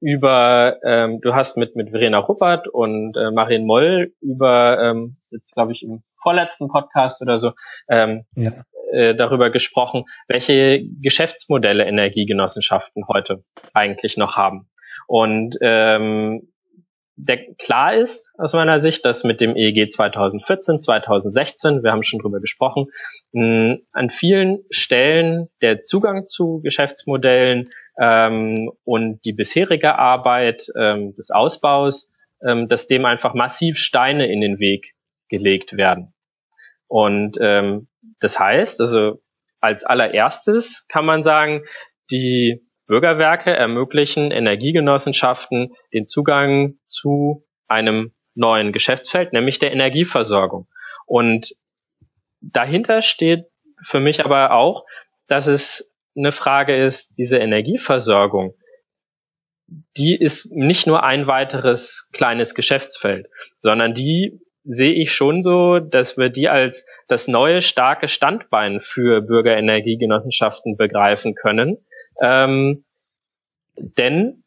über, 0.00 0.78
ähm, 0.82 1.20
du 1.20 1.34
hast 1.34 1.56
mit 1.56 1.76
mit 1.76 1.90
Verena 1.90 2.18
Ruppert 2.18 2.68
und 2.68 3.16
äh, 3.16 3.30
Marien 3.30 3.66
Moll 3.66 4.12
über 4.22 4.78
ähm, 4.80 5.16
jetzt 5.30 5.52
glaube 5.52 5.72
ich 5.72 5.82
im 5.82 6.02
vorletzten 6.22 6.68
Podcast 6.68 7.22
oder 7.22 7.38
so 7.38 7.52
ähm, 7.88 8.24
ja. 8.34 8.52
äh, 8.92 9.14
darüber 9.14 9.50
gesprochen, 9.50 10.04
welche 10.28 10.84
Geschäftsmodelle 11.00 11.84
Energiegenossenschaften 11.84 13.06
heute 13.08 13.44
eigentlich 13.74 14.16
noch 14.16 14.36
haben. 14.36 14.68
Und 15.06 15.56
ähm, 15.60 16.50
der, 17.16 17.38
klar 17.54 17.94
ist 17.94 18.30
aus 18.38 18.54
meiner 18.54 18.80
Sicht, 18.80 19.04
dass 19.04 19.24
mit 19.24 19.40
dem 19.40 19.56
EEG 19.56 19.92
2014, 19.92 20.80
2016, 20.80 21.82
wir 21.82 21.92
haben 21.92 22.02
schon 22.02 22.20
drüber 22.20 22.40
gesprochen, 22.40 22.86
mh, 23.32 23.78
an 23.92 24.10
vielen 24.10 24.60
Stellen 24.70 25.48
der 25.60 25.82
Zugang 25.82 26.26
zu 26.26 26.60
Geschäftsmodellen 26.62 27.70
ähm, 28.00 28.72
und 28.84 29.24
die 29.24 29.32
bisherige 29.32 29.98
Arbeit 29.98 30.66
ähm, 30.78 31.14
des 31.14 31.30
Ausbaus, 31.30 32.12
ähm, 32.46 32.68
dass 32.68 32.86
dem 32.86 33.04
einfach 33.04 33.34
massiv 33.34 33.76
Steine 33.78 34.32
in 34.32 34.40
den 34.40 34.58
Weg 34.58 34.94
gelegt 35.30 35.76
werden. 35.76 36.12
Und 36.86 37.38
ähm, 37.40 37.88
das 38.20 38.38
heißt, 38.38 38.80
also 38.80 39.20
als 39.60 39.84
allererstes 39.84 40.86
kann 40.88 41.06
man 41.06 41.22
sagen, 41.22 41.64
die 42.10 42.62
Bürgerwerke 42.86 43.54
ermöglichen 43.54 44.32
Energiegenossenschaften 44.32 45.72
den 45.94 46.06
Zugang 46.06 46.74
zu 46.86 47.46
einem 47.68 48.12
neuen 48.34 48.72
Geschäftsfeld, 48.72 49.32
nämlich 49.32 49.58
der 49.58 49.72
Energieversorgung. 49.72 50.66
Und 51.06 51.54
dahinter 52.40 53.02
steht 53.02 53.44
für 53.84 54.00
mich 54.00 54.24
aber 54.24 54.52
auch, 54.52 54.84
dass 55.28 55.46
es 55.46 55.94
eine 56.16 56.32
Frage 56.32 56.76
ist, 56.76 57.16
diese 57.18 57.38
Energieversorgung, 57.38 58.54
die 59.96 60.16
ist 60.16 60.50
nicht 60.50 60.86
nur 60.86 61.04
ein 61.04 61.28
weiteres 61.28 62.08
kleines 62.12 62.54
Geschäftsfeld, 62.54 63.28
sondern 63.60 63.94
die 63.94 64.40
sehe 64.64 64.92
ich 64.92 65.12
schon 65.12 65.42
so, 65.42 65.78
dass 65.78 66.16
wir 66.16 66.28
die 66.28 66.48
als 66.48 66.84
das 67.08 67.28
neue 67.28 67.62
starke 67.62 68.08
Standbein 68.08 68.80
für 68.80 69.22
Bürgerenergiegenossenschaften 69.22 70.76
begreifen 70.76 71.34
können. 71.34 71.78
Ähm, 72.20 72.84
denn 73.76 74.42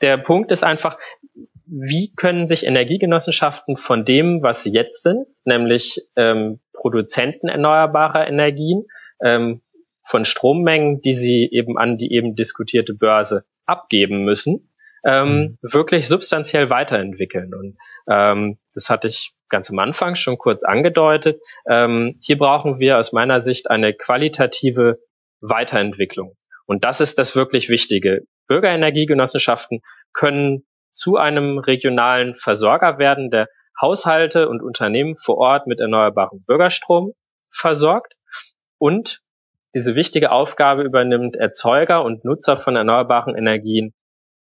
der 0.00 0.16
Punkt 0.16 0.50
ist 0.50 0.64
einfach, 0.64 0.98
wie 1.66 2.12
können 2.14 2.46
sich 2.46 2.66
Energiegenossenschaften 2.66 3.76
von 3.76 4.04
dem, 4.04 4.42
was 4.42 4.62
sie 4.62 4.72
jetzt 4.72 5.02
sind, 5.02 5.26
nämlich 5.44 6.02
ähm, 6.16 6.60
Produzenten 6.72 7.48
erneuerbarer 7.48 8.26
Energien, 8.26 8.84
ähm, 9.22 9.60
von 10.04 10.24
Strommengen, 10.24 11.00
die 11.00 11.14
sie 11.14 11.48
eben 11.50 11.78
an 11.78 11.96
die 11.96 12.12
eben 12.12 12.34
diskutierte 12.34 12.92
Börse 12.92 13.44
abgeben 13.66 14.24
müssen, 14.24 14.71
ähm, 15.04 15.28
mhm. 15.28 15.58
wirklich 15.62 16.08
substanziell 16.08 16.70
weiterentwickeln. 16.70 17.54
Und 17.54 17.76
ähm, 18.08 18.58
das 18.74 18.90
hatte 18.90 19.08
ich 19.08 19.32
ganz 19.48 19.70
am 19.70 19.78
Anfang 19.78 20.14
schon 20.14 20.38
kurz 20.38 20.62
angedeutet. 20.62 21.40
Ähm, 21.68 22.18
hier 22.20 22.38
brauchen 22.38 22.78
wir 22.78 22.98
aus 22.98 23.12
meiner 23.12 23.40
Sicht 23.40 23.70
eine 23.70 23.94
qualitative 23.94 24.98
Weiterentwicklung. 25.40 26.36
Und 26.66 26.84
das 26.84 27.00
ist 27.00 27.18
das 27.18 27.34
wirklich 27.34 27.68
Wichtige. 27.68 28.22
Bürgerenergiegenossenschaften 28.46 29.80
können 30.12 30.64
zu 30.90 31.16
einem 31.16 31.58
regionalen 31.58 32.36
Versorger 32.36 32.98
werden, 32.98 33.30
der 33.30 33.48
Haushalte 33.80 34.48
und 34.48 34.62
Unternehmen 34.62 35.16
vor 35.16 35.38
Ort 35.38 35.66
mit 35.66 35.80
erneuerbarem 35.80 36.44
Bürgerstrom 36.46 37.12
versorgt 37.50 38.14
und 38.78 39.20
diese 39.74 39.94
wichtige 39.94 40.30
Aufgabe 40.30 40.82
übernimmt, 40.82 41.34
Erzeuger 41.34 42.04
und 42.04 42.24
Nutzer 42.24 42.56
von 42.56 42.76
erneuerbaren 42.76 43.34
Energien 43.34 43.94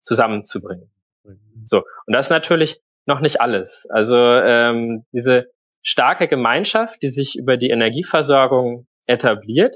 zusammenzubringen. 0.05 0.89
Mhm. 1.23 1.63
So. 1.65 1.83
Und 2.05 2.13
das 2.13 2.27
ist 2.27 2.31
natürlich 2.31 2.79
noch 3.05 3.19
nicht 3.19 3.41
alles. 3.41 3.85
Also 3.89 4.17
ähm, 4.17 5.05
diese 5.11 5.47
starke 5.81 6.27
Gemeinschaft, 6.27 7.01
die 7.01 7.09
sich 7.09 7.37
über 7.37 7.57
die 7.57 7.69
Energieversorgung 7.69 8.87
etabliert, 9.05 9.75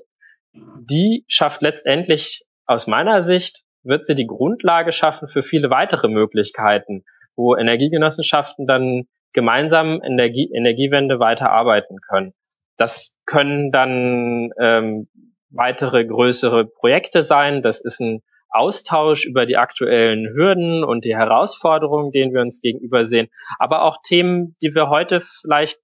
die 0.53 1.25
schafft 1.27 1.61
letztendlich 1.61 2.45
aus 2.65 2.87
meiner 2.87 3.21
Sicht, 3.23 3.63
wird 3.83 4.05
sie 4.05 4.15
die 4.15 4.27
Grundlage 4.27 4.91
schaffen 4.91 5.27
für 5.27 5.43
viele 5.43 5.69
weitere 5.69 6.07
Möglichkeiten, 6.07 7.03
wo 7.35 7.55
Energiegenossenschaften 7.55 8.67
dann 8.67 9.03
gemeinsam 9.33 10.01
Energie, 10.03 10.51
Energiewende 10.53 11.19
weiter 11.19 11.51
arbeiten 11.51 11.97
können. 12.01 12.33
Das 12.77 13.17
können 13.25 13.71
dann 13.71 14.51
ähm, 14.59 15.07
weitere 15.49 16.05
größere 16.05 16.65
Projekte 16.65 17.23
sein. 17.23 17.61
Das 17.61 17.81
ist 17.81 17.99
ein 17.99 18.21
Austausch 18.49 19.25
über 19.25 19.45
die 19.45 19.57
aktuellen 19.57 20.27
Hürden 20.33 20.83
und 20.83 21.05
die 21.05 21.15
Herausforderungen, 21.15 22.11
denen 22.11 22.33
wir 22.33 22.41
uns 22.41 22.61
gegenüber 22.61 23.05
sehen, 23.05 23.29
aber 23.57 23.83
auch 23.83 23.97
Themen, 24.03 24.55
die 24.61 24.73
wir 24.73 24.89
heute 24.89 25.21
vielleicht 25.41 25.79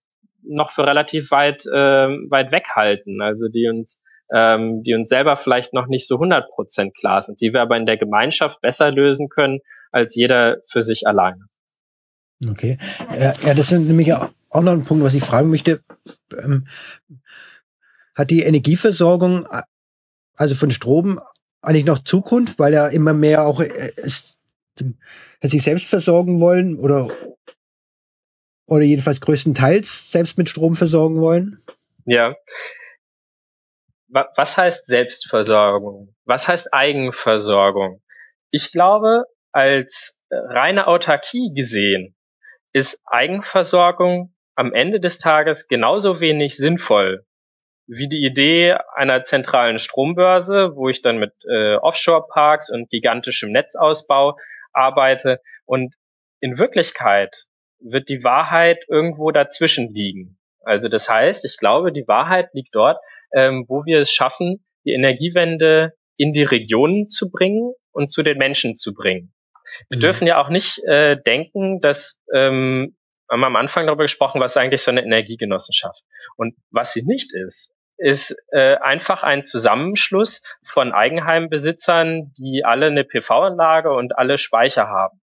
noch 0.47 0.71
für 0.71 0.85
relativ 0.85 1.31
weit, 1.31 1.65
äh, 1.65 2.07
weit 2.29 2.51
weghalten, 2.51 3.21
also 3.21 3.47
die 3.47 3.67
uns, 3.67 4.01
ähm, 4.33 4.83
die 4.83 4.93
uns 4.93 5.09
selber 5.09 5.37
vielleicht 5.37 5.73
noch 5.73 5.87
nicht 5.87 6.07
so 6.07 6.15
100 6.15 6.49
Prozent 6.49 6.95
klar 6.95 7.21
sind, 7.21 7.41
die 7.41 7.53
wir 7.53 7.61
aber 7.61 7.77
in 7.77 7.85
der 7.85 7.97
Gemeinschaft 7.97 8.61
besser 8.61 8.91
lösen 8.91 9.29
können 9.29 9.59
als 9.91 10.15
jeder 10.15 10.57
für 10.69 10.81
sich 10.81 11.07
alleine. 11.07 11.45
Okay. 12.47 12.77
Ja, 13.17 13.53
das 13.53 13.71
ist 13.71 13.79
nämlich 13.79 14.13
auch 14.13 14.61
noch 14.61 14.73
ein 14.73 14.83
Punkt, 14.83 15.03
was 15.03 15.13
ich 15.13 15.23
fragen 15.23 15.49
möchte. 15.49 15.81
Ähm, 16.37 16.67
hat 18.13 18.29
die 18.29 18.43
Energieversorgung, 18.43 19.47
also 20.35 20.55
von 20.55 20.71
Strom, 20.71 21.19
eigentlich 21.61 21.85
noch 21.85 22.03
Zukunft, 22.03 22.59
weil 22.59 22.73
ja 22.73 22.87
immer 22.87 23.13
mehr 23.13 23.45
auch 23.45 23.59
äh, 23.61 23.91
es, 23.97 24.37
sich 25.41 25.63
selbst 25.63 25.87
versorgen 25.87 26.39
wollen 26.39 26.77
oder 26.79 27.09
oder 28.67 28.83
jedenfalls 28.83 29.21
größtenteils 29.21 30.11
selbst 30.11 30.37
mit 30.37 30.49
Strom 30.49 30.75
versorgen 30.75 31.21
wollen? 31.21 31.59
Ja. 32.05 32.35
Was 34.07 34.57
heißt 34.57 34.85
Selbstversorgung? 34.85 36.15
Was 36.25 36.47
heißt 36.47 36.73
Eigenversorgung? 36.73 38.01
Ich 38.49 38.71
glaube, 38.71 39.25
als 39.51 40.19
reine 40.31 40.87
Autarkie 40.87 41.51
gesehen, 41.53 42.15
ist 42.73 42.99
Eigenversorgung 43.05 44.33
am 44.55 44.73
Ende 44.73 44.99
des 44.99 45.17
Tages 45.17 45.67
genauso 45.67 46.19
wenig 46.19 46.57
sinnvoll 46.57 47.25
wie 47.87 48.07
die 48.07 48.25
Idee 48.25 48.77
einer 48.95 49.23
zentralen 49.23 49.79
Strombörse, 49.79 50.75
wo 50.75 50.89
ich 50.89 51.01
dann 51.01 51.17
mit 51.17 51.33
äh, 51.49 51.75
Offshore-Parks 51.75 52.71
und 52.71 52.89
gigantischem 52.89 53.51
Netzausbau 53.51 54.37
arbeite. 54.73 55.39
Und 55.65 55.93
in 56.39 56.57
Wirklichkeit 56.57 57.45
wird 57.79 58.09
die 58.09 58.23
Wahrheit 58.23 58.79
irgendwo 58.87 59.31
dazwischen 59.31 59.93
liegen. 59.93 60.37
Also 60.63 60.87
das 60.89 61.07
heißt, 61.07 61.45
ich 61.45 61.57
glaube, 61.57 61.91
die 61.91 62.07
Wahrheit 62.07 62.49
liegt 62.53 62.73
dort, 62.73 62.97
ähm, 63.33 63.65
wo 63.67 63.85
wir 63.85 63.99
es 63.99 64.11
schaffen, 64.11 64.65
die 64.83 64.93
Energiewende 64.93 65.93
in 66.17 66.33
die 66.33 66.43
Regionen 66.43 67.09
zu 67.09 67.29
bringen 67.29 67.73
und 67.91 68.11
zu 68.11 68.23
den 68.23 68.37
Menschen 68.37 68.75
zu 68.75 68.93
bringen. 68.93 69.33
Wir 69.89 69.97
mhm. 69.97 70.01
dürfen 70.01 70.27
ja 70.27 70.41
auch 70.41 70.49
nicht 70.49 70.83
äh, 70.85 71.17
denken, 71.21 71.81
dass 71.81 72.21
ähm, 72.33 72.95
haben 73.29 73.39
wir 73.39 73.47
am 73.47 73.55
Anfang 73.55 73.87
darüber 73.87 74.03
gesprochen, 74.03 74.39
was 74.39 74.57
eigentlich 74.57 74.81
so 74.81 74.91
eine 74.91 75.03
Energiegenossenschaft. 75.03 75.99
Und 76.37 76.55
was 76.69 76.93
sie 76.93 77.03
nicht 77.03 77.33
ist, 77.33 77.74
ist 77.97 78.35
äh, 78.51 78.75
einfach 78.75 79.23
ein 79.23 79.45
Zusammenschluss 79.45 80.41
von 80.65 80.91
Eigenheimbesitzern, 80.91 82.33
die 82.37 82.63
alle 82.65 82.87
eine 82.87 83.03
PV-Anlage 83.03 83.93
und 83.93 84.17
alle 84.17 84.37
Speicher 84.37 84.87
haben. 84.87 85.21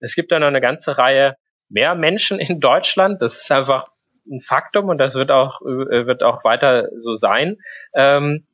Es 0.00 0.14
gibt 0.14 0.32
da 0.32 0.38
noch 0.38 0.46
eine 0.46 0.60
ganze 0.60 0.98
Reihe 0.98 1.36
mehr 1.68 1.94
Menschen 1.94 2.38
in 2.38 2.60
Deutschland. 2.60 3.22
Das 3.22 3.36
ist 3.36 3.50
einfach 3.50 3.88
ein 4.26 4.40
Faktum 4.40 4.88
und 4.88 4.98
das 4.98 5.14
wird 5.14 5.30
auch 5.30 5.60
äh, 5.62 6.06
wird 6.06 6.22
auch 6.22 6.44
weiter 6.44 6.88
so 6.96 7.14
sein. 7.14 7.58
Ähm, 7.94 8.46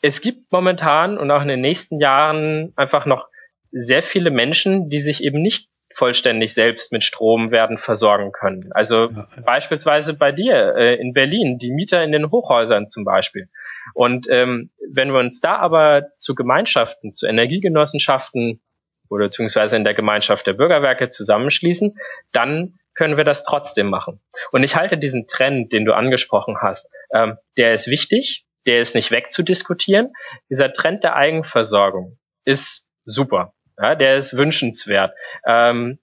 es 0.00 0.20
gibt 0.20 0.52
momentan 0.52 1.18
und 1.18 1.30
auch 1.30 1.42
in 1.42 1.48
den 1.48 1.60
nächsten 1.60 2.00
Jahren 2.00 2.72
einfach 2.76 3.04
noch 3.04 3.28
sehr 3.70 4.02
viele 4.02 4.30
Menschen, 4.30 4.88
die 4.88 5.00
sich 5.00 5.22
eben 5.22 5.42
nicht 5.42 5.68
vollständig 5.98 6.54
selbst 6.54 6.92
mit 6.92 7.02
Strom 7.02 7.50
werden 7.50 7.76
versorgen 7.76 8.30
können. 8.30 8.70
Also 8.70 9.10
ja. 9.10 9.26
beispielsweise 9.44 10.14
bei 10.14 10.30
dir 10.30 10.76
äh, 10.76 10.94
in 10.94 11.12
Berlin, 11.12 11.58
die 11.58 11.72
Mieter 11.72 12.04
in 12.04 12.12
den 12.12 12.30
Hochhäusern 12.30 12.88
zum 12.88 13.04
Beispiel. 13.04 13.48
Und 13.94 14.28
ähm, 14.30 14.70
wenn 14.92 15.12
wir 15.12 15.18
uns 15.18 15.40
da 15.40 15.56
aber 15.56 16.04
zu 16.16 16.36
Gemeinschaften, 16.36 17.14
zu 17.14 17.26
Energiegenossenschaften 17.26 18.62
oder 19.10 19.24
beziehungsweise 19.24 19.76
in 19.76 19.82
der 19.82 19.94
Gemeinschaft 19.94 20.46
der 20.46 20.52
Bürgerwerke 20.52 21.08
zusammenschließen, 21.08 21.96
dann 22.30 22.78
können 22.94 23.16
wir 23.16 23.24
das 23.24 23.42
trotzdem 23.42 23.90
machen. 23.90 24.20
Und 24.52 24.62
ich 24.62 24.76
halte 24.76 24.98
diesen 24.98 25.26
Trend, 25.26 25.72
den 25.72 25.84
du 25.84 25.94
angesprochen 25.94 26.58
hast, 26.62 26.90
ähm, 27.12 27.38
der 27.56 27.74
ist 27.74 27.88
wichtig, 27.88 28.46
der 28.66 28.80
ist 28.80 28.94
nicht 28.94 29.10
wegzudiskutieren. 29.10 30.12
Dieser 30.48 30.72
Trend 30.72 31.02
der 31.02 31.16
Eigenversorgung 31.16 32.18
ist 32.44 32.88
super. 33.04 33.52
Ja, 33.80 33.94
der 33.94 34.16
ist 34.16 34.36
wünschenswert, 34.36 35.14
ähm, 35.46 35.98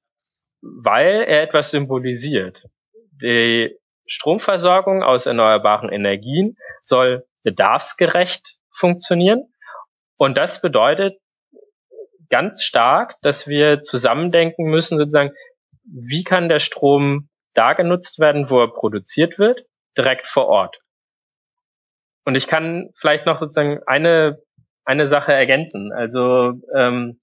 weil 0.61 1.23
er 1.23 1.43
etwas 1.43 1.71
symbolisiert. 1.71 2.63
Die 3.21 3.77
Stromversorgung 4.07 5.03
aus 5.03 5.25
erneuerbaren 5.25 5.89
Energien 5.89 6.57
soll 6.81 7.25
bedarfsgerecht 7.43 8.57
funktionieren. 8.71 9.53
Und 10.17 10.37
das 10.37 10.61
bedeutet 10.61 11.19
ganz 12.29 12.63
stark, 12.63 13.15
dass 13.21 13.47
wir 13.47 13.81
zusammendenken 13.81 14.65
müssen, 14.65 14.97
sozusagen, 14.97 15.33
wie 15.83 16.23
kann 16.23 16.49
der 16.49 16.59
Strom 16.59 17.29
da 17.53 17.73
genutzt 17.73 18.19
werden, 18.19 18.49
wo 18.49 18.59
er 18.59 18.73
produziert 18.73 19.37
wird, 19.37 19.65
direkt 19.97 20.27
vor 20.27 20.47
Ort. 20.47 20.79
Und 22.25 22.35
ich 22.35 22.47
kann 22.47 22.89
vielleicht 22.95 23.25
noch 23.25 23.39
sozusagen 23.39 23.81
eine, 23.85 24.41
eine 24.83 25.07
Sache 25.07 25.33
ergänzen. 25.33 25.93
Also 25.93 26.53
ähm, 26.75 27.19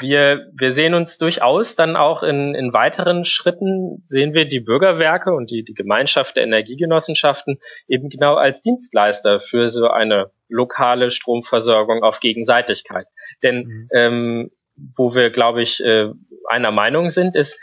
wir, 0.00 0.50
wir 0.58 0.72
sehen 0.72 0.94
uns 0.94 1.18
durchaus 1.18 1.76
dann 1.76 1.96
auch 1.96 2.22
in, 2.22 2.54
in 2.54 2.72
weiteren 2.72 3.24
Schritten, 3.24 4.04
sehen 4.08 4.34
wir 4.34 4.46
die 4.46 4.60
Bürgerwerke 4.60 5.32
und 5.32 5.50
die, 5.50 5.62
die 5.62 5.74
Gemeinschaft 5.74 6.36
der 6.36 6.44
Energiegenossenschaften 6.44 7.58
eben 7.86 8.08
genau 8.08 8.34
als 8.34 8.60
Dienstleister 8.60 9.40
für 9.40 9.68
so 9.68 9.88
eine 9.88 10.30
lokale 10.48 11.10
Stromversorgung 11.10 12.02
auf 12.02 12.20
Gegenseitigkeit. 12.20 13.06
Denn 13.42 13.66
mhm. 13.66 13.88
ähm, 13.94 14.50
wo 14.96 15.14
wir, 15.14 15.30
glaube 15.30 15.62
ich, 15.62 15.82
äh, 15.84 16.10
einer 16.48 16.72
Meinung 16.72 17.10
sind, 17.10 17.36
ist 17.36 17.58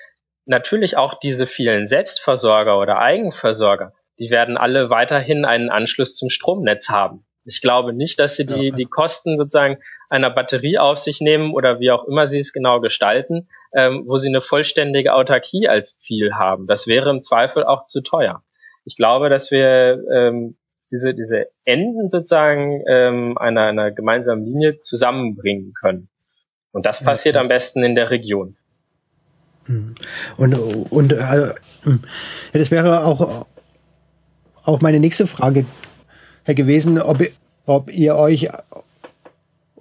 natürlich 0.45 0.97
auch 0.97 1.19
diese 1.19 1.47
vielen 1.47 1.87
Selbstversorger 1.87 2.79
oder 2.79 2.99
Eigenversorger, 2.99 3.93
die 4.19 4.29
werden 4.29 4.57
alle 4.57 4.89
weiterhin 4.89 5.45
einen 5.45 5.69
Anschluss 5.69 6.15
zum 6.15 6.29
Stromnetz 6.29 6.89
haben. 6.89 7.25
Ich 7.43 7.61
glaube 7.61 7.93
nicht, 7.93 8.19
dass 8.19 8.35
sie 8.35 8.45
die, 8.45 8.71
die 8.71 8.85
Kosten 8.85 9.37
sozusagen 9.37 9.77
einer 10.09 10.29
Batterie 10.29 10.77
auf 10.77 10.99
sich 10.99 11.21
nehmen 11.21 11.53
oder 11.53 11.79
wie 11.79 11.89
auch 11.89 12.05
immer 12.05 12.27
sie 12.27 12.39
es 12.39 12.53
genau 12.53 12.79
gestalten, 12.81 13.47
ähm, 13.73 14.03
wo 14.05 14.17
sie 14.17 14.27
eine 14.27 14.41
vollständige 14.41 15.15
Autarkie 15.15 15.67
als 15.67 15.97
Ziel 15.97 16.33
haben. 16.35 16.67
Das 16.67 16.85
wäre 16.85 17.09
im 17.09 17.21
Zweifel 17.21 17.63
auch 17.63 17.87
zu 17.87 18.01
teuer. 18.01 18.43
Ich 18.85 18.95
glaube, 18.95 19.29
dass 19.29 19.49
wir 19.49 20.03
ähm, 20.13 20.55
diese, 20.91 21.13
diese 21.13 21.47
Enden 21.65 22.09
sozusagen 22.09 22.83
ähm, 22.87 23.37
einer, 23.37 23.67
einer 23.67 23.91
gemeinsamen 23.91 24.45
Linie 24.45 24.81
zusammenbringen 24.81 25.73
können. 25.79 26.09
Und 26.71 26.85
das 26.85 27.03
passiert 27.03 27.35
ja. 27.35 27.41
am 27.41 27.47
besten 27.47 27.83
in 27.83 27.95
der 27.95 28.11
Region. 28.11 28.55
Hm. 29.65 29.95
Und, 30.37 30.53
und 30.91 31.13
äh, 31.13 31.53
das 32.53 32.71
wäre 32.71 33.05
auch, 33.05 33.45
auch 34.63 34.81
meine 34.81 34.99
nächste 34.99 35.27
Frage 35.27 35.65
gewesen, 36.45 36.99
ob, 37.01 37.21
ob 37.65 37.91
ihr 37.93 38.15
euch 38.15 38.49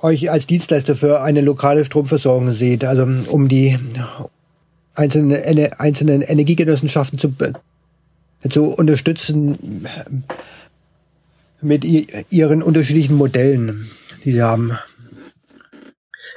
euch 0.03 0.31
als 0.31 0.47
Dienstleister 0.47 0.97
für 0.97 1.23
eine 1.23 1.41
lokale 1.41 1.85
Stromversorgung 1.85 2.53
seht, 2.53 2.85
also 2.85 3.03
um 3.03 3.49
die 3.49 3.79
einzelnen, 4.95 5.73
einzelnen 5.79 6.23
Energiegenossenschaften 6.23 7.19
zu, 7.19 7.35
zu 8.49 8.65
unterstützen 8.71 9.87
mit 11.61 11.85
ihren 11.85 12.63
unterschiedlichen 12.63 13.17
Modellen, 13.17 13.91
die 14.25 14.33
sie 14.33 14.43
haben. 14.43 14.79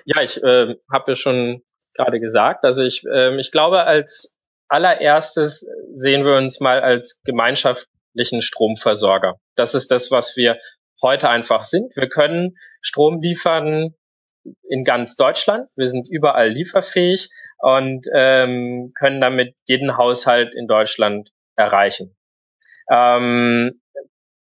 Ja, 0.06 0.22
ich 0.22 0.42
äh, 0.44 0.76
habe 0.92 1.12
ja 1.12 1.16
schon 1.16 1.62
gerade 1.94 2.20
gesagt, 2.20 2.66
also 2.66 2.82
ich, 2.82 3.06
äh, 3.06 3.40
ich 3.40 3.52
glaube, 3.52 3.84
als 3.84 4.36
allererstes 4.68 5.66
sehen 5.96 6.26
wir 6.26 6.36
uns 6.36 6.60
mal 6.60 6.82
als 6.82 7.22
gemeinschaftlichen 8.14 8.42
Stromversorger. 8.42 9.40
Das 9.56 9.76
ist 9.76 9.92
das, 9.92 10.12
was 10.12 10.36
wir 10.36 10.60
heute 11.02 11.30
einfach 11.30 11.66
sind. 11.66 11.96
Wir 11.96 12.10
können 12.10 12.56
Strom 12.82 13.22
liefern 13.22 13.94
in 14.70 14.84
ganz 14.84 15.16
Deutschland. 15.16 15.70
Wir 15.76 15.90
sind 15.90 16.08
überall 16.10 16.50
lieferfähig 16.50 17.30
und 17.60 18.08
ähm, 18.14 18.92
können 18.98 19.22
damit 19.22 19.56
jeden 19.66 19.98
Haushalt 19.98 20.54
in 20.54 20.68
Deutschland 20.68 21.30
erreichen. 21.56 22.16
Ähm, 22.92 23.82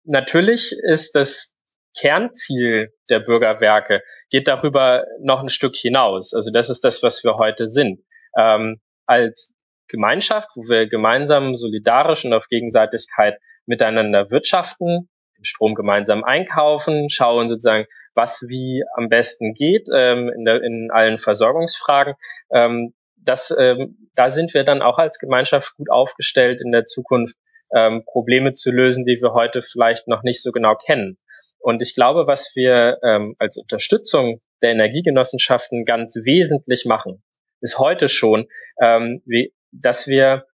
natürlich 0.03 0.73
ist 0.83 1.15
das 1.15 1.55
Kernziel 1.95 2.91
der 3.09 3.19
Bürgerwerke, 3.19 4.01
geht 4.31 4.47
darüber 4.47 5.05
noch 5.19 5.41
ein 5.41 5.49
Stück 5.49 5.75
hinaus. 5.75 6.33
Also 6.33 6.51
das 6.51 6.69
ist 6.69 6.83
das, 6.83 7.03
was 7.03 7.23
wir 7.23 7.37
heute 7.37 7.69
sind. 7.69 8.03
Ähm, 8.35 8.81
als 9.05 9.53
Gemeinschaft, 9.87 10.49
wo 10.55 10.63
wir 10.63 10.87
gemeinsam 10.87 11.55
solidarisch 11.55 12.25
und 12.25 12.33
auf 12.33 12.47
Gegenseitigkeit 12.47 13.37
miteinander 13.65 14.29
wirtschaften, 14.31 15.09
Strom 15.41 15.75
gemeinsam 15.75 16.23
einkaufen, 16.23 17.09
schauen 17.09 17.49
sozusagen, 17.49 17.85
was 18.15 18.43
wie 18.47 18.83
am 18.95 19.09
besten 19.09 19.53
geht 19.53 19.87
ähm, 19.93 20.31
in, 20.35 20.45
der, 20.45 20.61
in 20.63 20.89
allen 20.91 21.19
Versorgungsfragen. 21.19 22.15
Ähm, 22.51 22.93
das, 23.17 23.53
ähm, 23.57 24.09
da 24.15 24.29
sind 24.29 24.53
wir 24.53 24.63
dann 24.63 24.81
auch 24.81 24.97
als 24.97 25.19
Gemeinschaft 25.19 25.75
gut 25.77 25.89
aufgestellt 25.89 26.61
in 26.61 26.71
der 26.71 26.85
Zukunft, 26.85 27.35
ähm, 27.75 28.03
Probleme 28.05 28.53
zu 28.53 28.71
lösen, 28.71 29.05
die 29.05 29.19
wir 29.21 29.33
heute 29.33 29.63
vielleicht 29.63 30.07
noch 30.07 30.23
nicht 30.23 30.41
so 30.41 30.51
genau 30.51 30.75
kennen. 30.75 31.17
Und 31.59 31.81
ich 31.81 31.95
glaube, 31.95 32.27
was 32.27 32.51
wir 32.55 32.99
ähm, 33.03 33.35
als 33.39 33.57
Unterstützung 33.57 34.41
der 34.61 34.71
Energiegenossenschaften 34.71 35.85
ganz 35.85 36.15
wesentlich 36.15 36.85
machen, 36.85 37.23
ist 37.61 37.79
heute 37.79 38.09
schon, 38.09 38.47
ähm, 38.81 39.21
wie, 39.25 39.53
dass 39.71 40.07
wir 40.07 40.45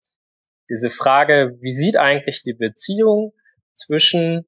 diese 0.70 0.90
Frage, 0.90 1.58
wie 1.62 1.74
sieht 1.74 1.98
eigentlich 1.98 2.44
die 2.44 2.54
Beziehung 2.54 3.34
zwischen 3.74 4.46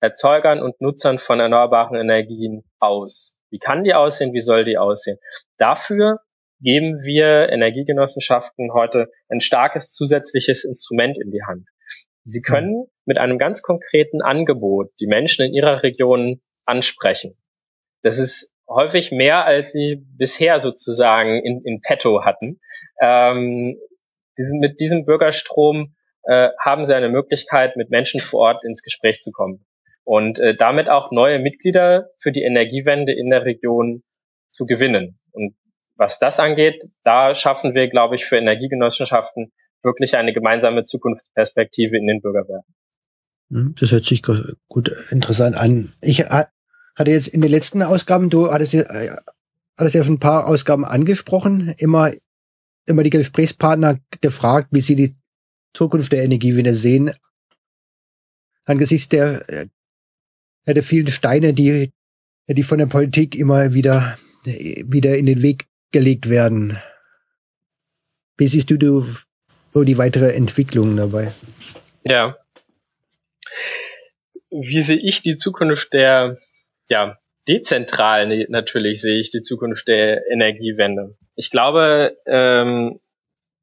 Erzeugern 0.00 0.62
und 0.62 0.80
Nutzern 0.80 1.18
von 1.18 1.40
erneuerbaren 1.40 1.96
Energien 1.96 2.64
aus? 2.78 3.36
Wie 3.50 3.58
kann 3.58 3.84
die 3.84 3.94
aussehen? 3.94 4.32
Wie 4.32 4.40
soll 4.40 4.64
die 4.64 4.78
aussehen? 4.78 5.18
Dafür 5.58 6.18
geben 6.60 7.02
wir 7.02 7.48
Energiegenossenschaften 7.50 8.72
heute 8.72 9.10
ein 9.28 9.40
starkes 9.40 9.92
zusätzliches 9.92 10.64
Instrument 10.64 11.18
in 11.20 11.30
die 11.30 11.42
Hand. 11.46 11.66
Sie 12.24 12.42
können 12.42 12.86
mit 13.06 13.18
einem 13.18 13.38
ganz 13.38 13.62
konkreten 13.62 14.22
Angebot 14.22 14.90
die 15.00 15.06
Menschen 15.06 15.46
in 15.46 15.54
ihrer 15.54 15.82
Region 15.82 16.40
ansprechen. 16.64 17.34
Das 18.02 18.18
ist 18.18 18.54
häufig 18.68 19.10
mehr, 19.10 19.44
als 19.44 19.72
sie 19.72 20.06
bisher 20.16 20.60
sozusagen 20.60 21.42
in, 21.42 21.62
in 21.64 21.80
petto 21.80 22.24
hatten. 22.24 22.60
Ähm, 23.00 23.78
diesen, 24.40 24.60
mit 24.60 24.80
diesem 24.80 25.04
Bürgerstrom 25.04 25.94
äh, 26.24 26.48
haben 26.58 26.84
sie 26.84 26.94
eine 26.94 27.08
Möglichkeit, 27.08 27.76
mit 27.76 27.90
Menschen 27.90 28.20
vor 28.20 28.40
Ort 28.40 28.64
ins 28.64 28.82
Gespräch 28.82 29.20
zu 29.20 29.30
kommen 29.32 29.64
und 30.04 30.38
äh, 30.38 30.56
damit 30.56 30.88
auch 30.88 31.10
neue 31.10 31.38
Mitglieder 31.38 32.10
für 32.18 32.32
die 32.32 32.42
Energiewende 32.42 33.12
in 33.12 33.30
der 33.30 33.44
Region 33.44 34.02
zu 34.48 34.66
gewinnen. 34.66 35.18
Und 35.32 35.54
was 35.96 36.18
das 36.18 36.40
angeht, 36.40 36.82
da 37.04 37.34
schaffen 37.34 37.74
wir, 37.74 37.88
glaube 37.88 38.16
ich, 38.16 38.24
für 38.24 38.36
Energiegenossenschaften 38.36 39.52
wirklich 39.82 40.16
eine 40.16 40.32
gemeinsame 40.32 40.84
Zukunftsperspektive 40.84 41.96
in 41.96 42.06
den 42.06 42.20
Bürgerwerken. 42.20 42.74
Hm, 43.50 43.74
das 43.78 43.92
hört 43.92 44.04
sich 44.04 44.22
gut 44.22 44.92
interessant 45.10 45.56
an. 45.56 45.92
Ich 46.02 46.24
hatte 46.24 47.10
jetzt 47.10 47.28
in 47.28 47.40
den 47.40 47.50
letzten 47.50 47.82
Ausgaben, 47.82 48.30
du 48.30 48.50
hattest 48.50 48.74
äh, 48.74 49.16
hattest 49.80 49.94
ja 49.94 50.04
schon 50.04 50.14
ein 50.14 50.20
paar 50.20 50.46
Ausgaben 50.46 50.84
angesprochen, 50.84 51.74
immer, 51.78 52.12
immer 52.86 53.02
die 53.02 53.10
Gesprächspartner 53.10 53.98
gefragt, 54.20 54.68
wie 54.70 54.80
sie 54.80 54.96
die 54.96 55.14
Zukunft 55.74 56.12
der 56.12 56.24
Energiewende 56.24 56.74
sehen. 56.74 57.12
Angesichts 58.64 59.08
der, 59.08 59.48
äh, 59.48 59.66
der 60.66 60.82
vielen 60.82 61.08
Steine, 61.08 61.54
die, 61.54 61.92
die 62.48 62.62
von 62.62 62.78
der 62.78 62.86
Politik 62.86 63.34
immer 63.34 63.72
wieder, 63.72 64.18
wieder 64.44 65.16
in 65.16 65.26
den 65.26 65.42
Weg 65.42 65.66
gelegt 65.92 66.28
werden. 66.28 66.78
Wie 68.36 68.48
siehst 68.48 68.70
du, 68.70 68.78
du 68.78 69.06
so 69.72 69.84
die 69.84 69.98
weitere 69.98 70.32
Entwicklung 70.32 70.96
dabei? 70.96 71.32
Ja. 72.04 72.36
Wie 74.50 74.82
sehe 74.82 74.96
ich 74.96 75.22
die 75.22 75.36
Zukunft 75.36 75.92
der, 75.92 76.38
ja, 76.88 77.18
dezentral 77.46 78.46
natürlich 78.48 79.00
sehe 79.00 79.20
ich 79.20 79.30
die 79.30 79.42
Zukunft 79.42 79.88
der 79.88 80.28
Energiewende. 80.30 81.16
Ich 81.40 81.50
glaube, 81.50 82.18
ähm, 82.26 83.00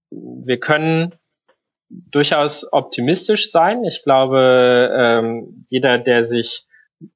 wir 0.10 0.60
können 0.60 1.13
durchaus 2.12 2.66
optimistisch 2.74 3.52
sein. 3.52 3.84
Ich 3.84 4.02
glaube, 4.02 4.92
ähm, 4.98 5.63
jeder, 5.68 6.00
der 6.00 6.24
sich 6.24 6.66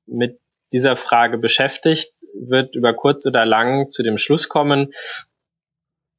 mit 0.05 0.37
dieser 0.71 0.95
Frage 0.97 1.39
beschäftigt, 1.39 2.11
wird 2.39 2.75
über 2.75 2.93
kurz 2.93 3.25
oder 3.25 3.43
lang 3.43 3.89
zu 3.89 4.03
dem 4.03 4.19
Schluss 4.19 4.49
kommen, 4.49 4.93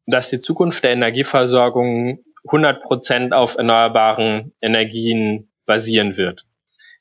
dass 0.07 0.28
die 0.28 0.40
Zukunft 0.40 0.83
der 0.83 0.90
Energieversorgung 0.90 2.24
100 2.46 2.83
Prozent 2.83 3.33
auf 3.33 3.55
erneuerbaren 3.55 4.52
Energien 4.61 5.52
basieren 5.66 6.16
wird. 6.16 6.46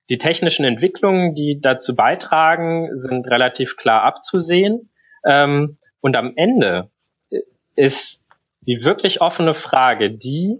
Die 0.10 0.20
technischen 0.20 0.64
Entwicklungen, 0.64 1.34
die 1.34 1.60
dazu 1.60 1.96
beitragen, 1.96 3.00
sind 3.00 3.26
relativ 3.26 3.78
klar 3.78 4.04
abzusehen. 4.04 4.92
Ähm, 5.26 5.80
und 6.02 6.16
am 6.16 6.34
Ende 6.36 6.91
ist 7.76 8.26
die 8.62 8.84
wirklich 8.84 9.22
offene 9.22 9.54
Frage, 9.54 10.12
die, 10.12 10.60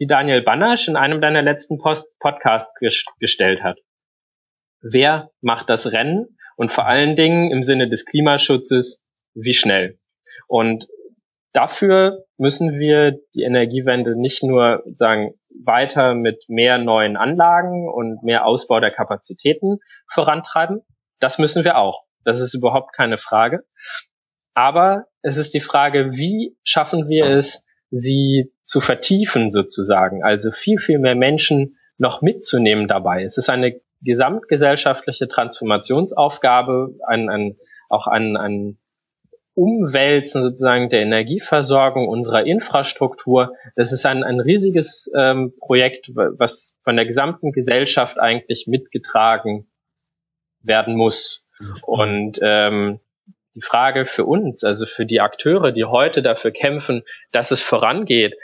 die 0.00 0.06
Daniel 0.06 0.42
Bannersch 0.42 0.88
in 0.88 0.96
einem 0.96 1.20
deiner 1.20 1.42
letzten 1.42 1.78
Post 1.78 2.18
Podcasts 2.18 2.74
gestellt 3.18 3.62
hat. 3.62 3.78
Wer 4.80 5.30
macht 5.40 5.68
das 5.68 5.92
Rennen? 5.92 6.38
Und 6.56 6.72
vor 6.72 6.86
allen 6.86 7.16
Dingen 7.16 7.50
im 7.50 7.62
Sinne 7.62 7.88
des 7.88 8.06
Klimaschutzes, 8.06 9.02
wie 9.34 9.52
schnell? 9.52 9.98
Und 10.48 10.88
dafür 11.52 12.24
müssen 12.38 12.78
wir 12.78 13.18
die 13.34 13.42
Energiewende 13.42 14.18
nicht 14.18 14.42
nur 14.42 14.82
sagen 14.94 15.32
weiter 15.64 16.14
mit 16.14 16.44
mehr 16.48 16.78
neuen 16.78 17.16
Anlagen 17.16 17.88
und 17.88 18.22
mehr 18.22 18.46
Ausbau 18.46 18.80
der 18.80 18.90
Kapazitäten 18.90 19.78
vorantreiben. 20.08 20.82
Das 21.18 21.38
müssen 21.38 21.64
wir 21.64 21.78
auch. 21.78 22.04
Das 22.24 22.40
ist 22.40 22.54
überhaupt 22.54 22.94
keine 22.94 23.18
Frage. 23.18 23.64
Aber 24.56 25.04
es 25.20 25.36
ist 25.36 25.52
die 25.52 25.60
Frage, 25.60 26.12
wie 26.12 26.56
schaffen 26.64 27.10
wir 27.10 27.26
es, 27.26 27.66
sie 27.90 28.54
zu 28.64 28.80
vertiefen 28.80 29.50
sozusagen, 29.50 30.24
also 30.24 30.50
viel, 30.50 30.78
viel 30.78 30.98
mehr 30.98 31.14
Menschen 31.14 31.76
noch 31.98 32.22
mitzunehmen 32.22 32.88
dabei. 32.88 33.22
Es 33.22 33.36
ist 33.36 33.50
eine 33.50 33.78
gesamtgesellschaftliche 34.00 35.28
Transformationsaufgabe, 35.28 36.94
ein, 37.06 37.28
ein, 37.28 37.56
auch 37.90 38.06
ein, 38.06 38.38
ein 38.38 38.78
Umwälzen 39.52 40.42
sozusagen 40.42 40.88
der 40.88 41.02
Energieversorgung 41.02 42.08
unserer 42.08 42.46
Infrastruktur. 42.46 43.52
Das 43.74 43.92
ist 43.92 44.06
ein, 44.06 44.24
ein 44.24 44.40
riesiges 44.40 45.10
ähm, 45.14 45.52
Projekt, 45.60 46.12
was 46.14 46.78
von 46.82 46.96
der 46.96 47.04
gesamten 47.04 47.52
Gesellschaft 47.52 48.18
eigentlich 48.18 48.66
mitgetragen 48.66 49.66
werden 50.62 50.96
muss. 50.96 51.46
Und 51.82 52.38
ähm, 52.42 53.00
die 53.56 53.62
Frage 53.62 54.06
für 54.06 54.24
uns, 54.24 54.62
also 54.62 54.86
für 54.86 55.06
die 55.06 55.20
Akteure, 55.20 55.72
die 55.72 55.84
heute 55.84 56.22
dafür 56.22 56.52
kämpfen, 56.52 57.02
dass 57.32 57.50
es 57.50 57.60
vorangeht, 57.60 58.34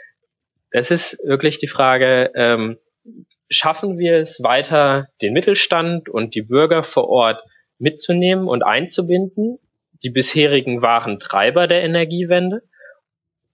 es 0.70 0.90
ist 0.90 1.18
wirklich 1.22 1.58
die 1.58 1.68
Frage, 1.68 2.32
ähm, 2.34 2.78
schaffen 3.50 3.98
wir 3.98 4.16
es 4.16 4.42
weiter, 4.42 5.08
den 5.20 5.34
Mittelstand 5.34 6.08
und 6.08 6.34
die 6.34 6.42
Bürger 6.42 6.82
vor 6.82 7.08
Ort 7.08 7.42
mitzunehmen 7.78 8.48
und 8.48 8.62
einzubinden 8.62 9.58
die 10.02 10.10
bisherigen 10.10 10.82
wahren 10.82 11.18
Treiber 11.18 11.66
der 11.66 11.82
Energiewende? 11.82 12.62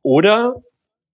Oder 0.02 0.62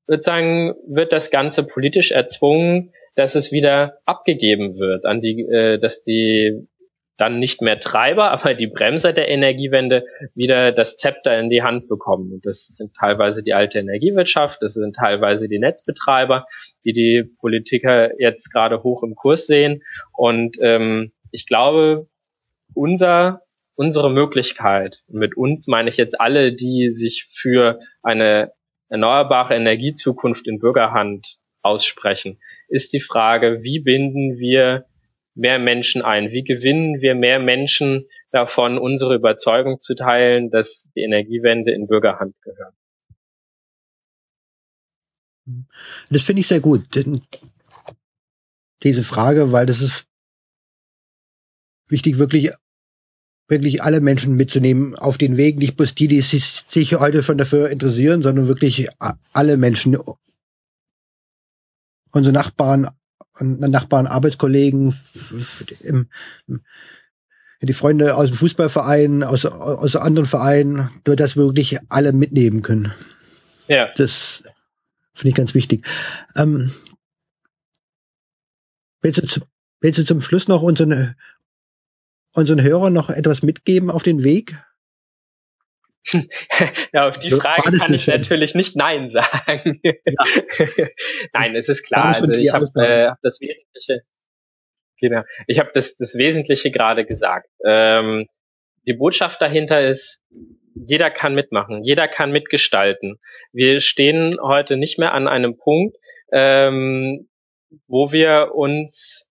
sozusagen 0.07 0.75
wird 0.87 1.13
das 1.13 1.31
Ganze 1.31 1.65
politisch 1.65 2.13
erzwungen, 2.13 2.93
dass 3.17 3.35
es 3.35 3.53
wieder 3.53 3.99
abgegeben 4.05 4.79
wird 4.79 5.05
an 5.07 5.21
die, 5.21 5.41
äh, 5.43 5.79
dass 5.79 6.03
die 6.03 6.69
dann 7.17 7.39
nicht 7.39 7.63
mehr 7.63 7.79
Treiber, 7.79 8.31
aber 8.31 8.55
die 8.55 8.67
Bremser 8.67 9.13
der 9.13 9.29
Energiewende 9.29 10.05
wieder 10.35 10.73
das 10.73 10.97
Zepter 10.97 11.39
in 11.39 11.49
die 11.49 11.63
Hand 11.63 11.89
bekommen. 11.89 12.33
Und 12.33 12.47
das 12.47 12.67
sind 12.67 12.93
teilweise 12.99 13.43
die 13.43 13.55
alte 13.55 13.79
Energiewirtschaft, 13.79 14.61
das 14.63 14.75
sind 14.75 14.97
teilweise 14.97 15.49
die 15.49 15.59
Netzbetreiber, 15.59 16.47
die 16.85 16.93
die 16.93 17.25
Politiker 17.41 18.11
jetzt 18.21 18.53
gerade 18.53 18.83
hoch 18.83 19.03
im 19.03 19.15
Kurs 19.15 19.47
sehen. 19.47 19.83
Und 20.13 20.57
ähm, 20.61 21.13
ich 21.31 21.47
glaube, 21.47 22.07
unser 22.75 23.41
unsere 23.77 24.11
Möglichkeit, 24.11 25.01
mit 25.09 25.37
uns 25.37 25.67
meine 25.67 25.91
ich 25.91 25.97
jetzt 25.97 26.21
alle, 26.21 26.53
die 26.53 26.93
sich 26.93 27.29
für 27.33 27.81
eine 28.03 28.53
erneuerbare 28.89 29.55
Energiezukunft 29.55 30.47
in 30.47 30.59
Bürgerhand 30.59 31.39
aussprechen, 31.63 32.41
ist 32.69 32.93
die 32.93 33.01
Frage, 33.01 33.63
wie 33.63 33.81
binden 33.81 34.39
wir 34.39 34.85
mehr 35.35 35.59
Menschen 35.59 36.03
ein? 36.03 36.31
Wie 36.31 36.45
gewinnen 36.45 37.01
wir 37.01 37.15
mehr 37.15 37.39
Menschen 37.39 38.07
davon, 38.31 38.79
unsere 38.79 39.15
Überzeugung 39.15 39.81
zu 39.81 39.95
teilen, 39.95 40.51
dass 40.51 40.89
die 40.95 41.03
Energiewende 41.03 41.73
in 41.73 41.87
Bürgerhand 41.87 42.35
gehört? 42.43 42.75
Das 46.11 46.23
finde 46.23 46.41
ich 46.41 46.49
sehr 46.49 46.61
gut. 46.61 46.87
Diese 48.83 49.03
Frage, 49.03 49.53
weil 49.53 49.67
das 49.67 49.81
ist 49.81 50.07
wichtig, 51.89 52.19
wirklich 52.19 52.51
wirklich 53.49 53.83
alle 53.83 54.01
Menschen 54.01 54.37
mitzunehmen 54.37 54.97
auf 54.97 55.19
den 55.19 55.37
Weg, 55.37 55.59
nicht 55.59 55.77
bloß 55.77 55.95
die, 55.95 56.09
die 56.09 56.21
sich, 56.23 56.65
heute 56.99 57.23
schon 57.23 57.39
dafür 57.39 57.69
interessieren, 57.71 58.23
sondern 58.23 58.49
wirklich 58.49 58.89
alle 59.33 59.57
Menschen, 59.57 59.99
unsere 62.13 62.33
Nachbarn, 62.33 62.89
Nachbarn, 63.41 64.07
Arbeitskollegen, 64.07 64.95
die 67.61 67.73
Freunde 67.73 68.17
aus 68.17 68.29
dem 68.29 68.37
Fußballverein, 68.37 69.23
aus, 69.23 69.47
aus 69.47 69.97
anderen 69.97 70.27
Vereinen, 70.27 70.91
dass 71.05 71.37
wir 71.37 71.45
wirklich 71.45 71.79
alle 71.89 72.13
mitnehmen 72.13 72.63
können. 72.63 72.93
Ja. 73.69 73.91
Das 73.97 74.43
finde 75.15 75.31
ich 75.31 75.35
ganz 75.35 75.55
wichtig. 75.55 75.87
Ähm, 76.37 76.73
wenn 79.01 79.13
du 79.13 79.23
Willst 79.85 79.99
du 79.99 80.05
zum 80.07 80.23
Schluss 80.23 80.49
noch 80.49 80.63
unseren, 80.63 81.15
unseren 82.33 82.63
Hörern 82.63 82.95
noch 82.95 83.11
etwas 83.11 83.43
mitgeben 83.43 83.91
auf 83.91 84.03
den 84.03 84.25
Weg? 84.25 84.57
ja, 86.93 87.09
auf 87.09 87.19
die 87.19 87.31
Frage 87.31 87.79
kann 87.79 87.93
ich 87.93 88.07
natürlich 88.07 88.55
nicht 88.55 88.77
Nein 88.77 89.11
sagen. 89.11 89.81
Ja. 89.83 89.93
Nein, 91.33 91.57
es 91.57 91.69
ist 91.69 91.85
klar. 91.85 92.07
Also 92.07 92.33
ich 92.33 92.53
habe 92.53 92.67
äh, 92.77 93.09
hab 93.09 93.21
das 93.23 93.41
Wesentliche, 93.41 94.03
genau, 95.01 95.23
ich 95.47 95.59
habe 95.59 95.71
das, 95.73 95.97
das 95.97 96.15
Wesentliche 96.15 96.71
gerade 96.71 97.07
gesagt. 97.07 97.49
Ähm, 97.65 98.27
die 98.87 98.93
Botschaft 98.93 99.41
dahinter 99.41 99.87
ist, 99.87 100.23
jeder 100.75 101.11
kann 101.11 101.35
mitmachen, 101.35 101.85
jeder 101.85 102.09
kann 102.09 102.33
mitgestalten. 102.33 103.19
Wir 103.53 103.81
stehen 103.81 104.39
heute 104.43 104.77
nicht 104.77 104.99
mehr 104.99 105.15
an 105.15 105.29
einem 105.29 105.57
Punkt, 105.57 105.97
ähm, 106.33 107.29
wo 107.87 108.13
wir 108.13 108.51
uns 108.55 109.31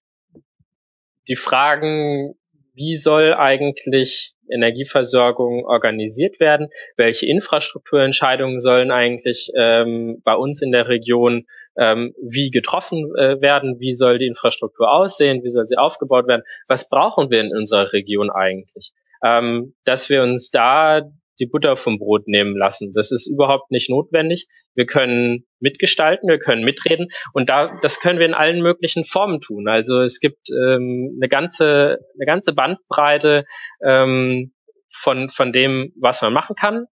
die 1.28 1.36
Fragen 1.36 2.36
wie 2.74 2.98
soll 2.98 3.34
eigentlich 3.34 4.34
Energieversorgung 4.50 5.66
organisiert 5.66 6.40
werden? 6.40 6.70
Welche 6.98 7.26
Infrastrukturentscheidungen 7.28 8.60
sollen 8.60 8.92
eigentlich 8.92 9.52
ähm, 9.56 10.22
bei 10.24 10.36
uns 10.36 10.62
in 10.62 10.72
der 10.72 10.88
Region 10.88 11.46
ähm, 11.78 12.14
wie 12.22 12.52
getroffen 12.52 13.14
äh, 13.16 13.42
werden? 13.42 13.80
Wie 13.80 13.94
soll 13.94 14.20
die 14.20 14.28
Infrastruktur 14.28 14.92
aussehen? 14.92 15.44
Wie 15.44 15.50
soll 15.50 15.66
sie 15.66 15.78
aufgebaut 15.78 16.28
werden? 16.28 16.44
Was 16.68 16.90
brauchen 16.90 17.30
wir 17.30 17.42
in 17.42 17.52
unserer 17.56 17.94
Region 17.94 18.30
eigentlich? 18.30 18.92
Ähm, 19.24 19.74
dass 19.86 20.10
wir 20.10 20.22
uns 20.22 20.52
da 20.52 21.02
die 21.40 21.46
Butter 21.46 21.78
vom 21.78 22.00
Brot 22.00 22.28
nehmen 22.28 22.56
lassen. 22.56 22.94
Das 22.94 23.12
ist 23.12 23.28
überhaupt 23.28 23.72
nicht 23.72 23.90
notwendig. 23.90 24.48
Wir 24.76 24.86
können 24.86 25.46
mitgestalten, 25.60 26.30
wir 26.30 26.40
können 26.40 26.64
mitreden 26.64 27.08
und 27.34 27.50
da 27.50 27.78
das 27.82 28.00
können 28.00 28.20
wir 28.20 28.26
in 28.26 28.34
allen 28.34 28.62
möglichen 28.62 29.06
Formen 29.06 29.42
tun. 29.42 29.68
Also 29.68 30.02
es 30.02 30.20
gibt 30.20 30.50
ähm, 30.50 31.18
eine 31.20 31.30
ganze 31.30 31.98
eine 32.16 32.26
ganze 32.26 32.54
Bandbreite 32.54 33.46
ähm, 33.86 34.54
von 34.96 35.30
von 35.30 35.52
dem, 35.52 35.94
was 36.00 36.22
man 36.22 36.34
machen 36.34 36.56
kann 36.56 36.86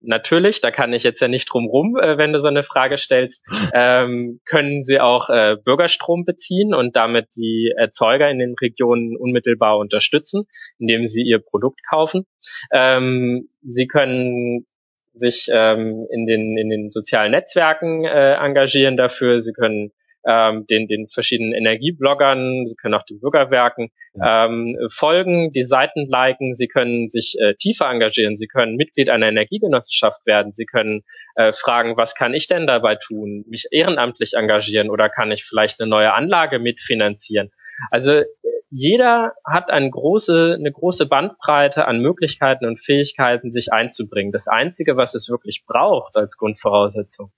natürlich, 0.00 0.60
da 0.60 0.70
kann 0.70 0.92
ich 0.92 1.02
jetzt 1.02 1.20
ja 1.20 1.28
nicht 1.28 1.46
drum 1.46 1.66
rum, 1.66 1.96
äh, 1.96 2.18
wenn 2.18 2.32
du 2.32 2.40
so 2.40 2.48
eine 2.48 2.64
Frage 2.64 2.98
stellst, 2.98 3.44
ähm, 3.74 4.40
können 4.44 4.82
sie 4.82 5.00
auch 5.00 5.28
äh, 5.28 5.56
Bürgerstrom 5.62 6.24
beziehen 6.24 6.74
und 6.74 6.96
damit 6.96 7.28
die 7.36 7.72
Erzeuger 7.76 8.30
in 8.30 8.38
den 8.38 8.54
Regionen 8.60 9.16
unmittelbar 9.16 9.78
unterstützen, 9.78 10.44
indem 10.78 11.06
sie 11.06 11.22
ihr 11.22 11.38
Produkt 11.38 11.80
kaufen. 11.88 12.26
Ähm, 12.72 13.48
sie 13.62 13.86
können 13.86 14.66
sich 15.14 15.48
ähm, 15.52 16.06
in 16.10 16.26
den 16.26 16.56
in 16.56 16.70
den 16.70 16.90
sozialen 16.90 17.32
Netzwerken 17.32 18.04
äh, 18.04 18.34
engagieren 18.34 18.96
dafür. 18.96 19.42
Sie 19.42 19.52
können 19.52 19.90
ähm, 20.26 20.66
den, 20.66 20.88
den 20.88 21.08
verschiedenen 21.08 21.52
Energiebloggern, 21.52 22.66
Sie 22.66 22.74
können 22.76 22.94
auch 22.94 23.04
den 23.04 23.20
Bürgerwerken 23.20 23.90
ähm, 24.22 24.76
folgen, 24.90 25.52
die 25.52 25.64
Seiten 25.64 26.06
liken, 26.08 26.54
Sie 26.54 26.68
können 26.68 27.08
sich 27.08 27.36
äh, 27.40 27.54
tiefer 27.54 27.88
engagieren, 27.88 28.36
Sie 28.36 28.46
können 28.46 28.76
Mitglied 28.76 29.10
einer 29.10 29.28
Energiegenossenschaft 29.28 30.26
werden, 30.26 30.52
Sie 30.54 30.66
können 30.66 31.02
äh, 31.36 31.52
fragen, 31.52 31.96
was 31.96 32.14
kann 32.14 32.34
ich 32.34 32.46
denn 32.46 32.66
dabei 32.66 32.96
tun, 32.96 33.44
mich 33.48 33.66
ehrenamtlich 33.70 34.34
engagieren 34.34 34.90
oder 34.90 35.08
kann 35.08 35.30
ich 35.30 35.44
vielleicht 35.44 35.80
eine 35.80 35.88
neue 35.88 36.12
Anlage 36.12 36.58
mitfinanzieren. 36.58 37.50
Also 37.90 38.22
jeder 38.70 39.32
hat 39.46 39.70
eine 39.70 39.90
große, 39.90 40.56
eine 40.58 40.72
große 40.72 41.06
Bandbreite 41.06 41.86
an 41.86 42.02
Möglichkeiten 42.02 42.66
und 42.66 42.78
Fähigkeiten, 42.78 43.50
sich 43.50 43.72
einzubringen. 43.72 44.32
Das 44.32 44.46
Einzige, 44.46 44.96
was 44.96 45.14
es 45.14 45.30
wirklich 45.30 45.64
braucht 45.66 46.16
als 46.16 46.36
Grundvoraussetzung, 46.36 47.32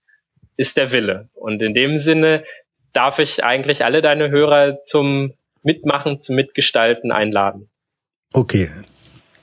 ist 0.56 0.76
der 0.76 0.92
Wille. 0.92 1.28
Und 1.34 1.62
in 1.62 1.72
dem 1.72 1.98
Sinne 1.98 2.44
darf 2.92 3.18
ich 3.18 3.44
eigentlich 3.44 3.84
alle 3.84 4.02
deine 4.02 4.30
Hörer 4.30 4.78
zum 4.84 5.32
Mitmachen, 5.62 6.20
zum 6.20 6.36
Mitgestalten 6.36 7.12
einladen. 7.12 7.68
Okay. 8.32 8.70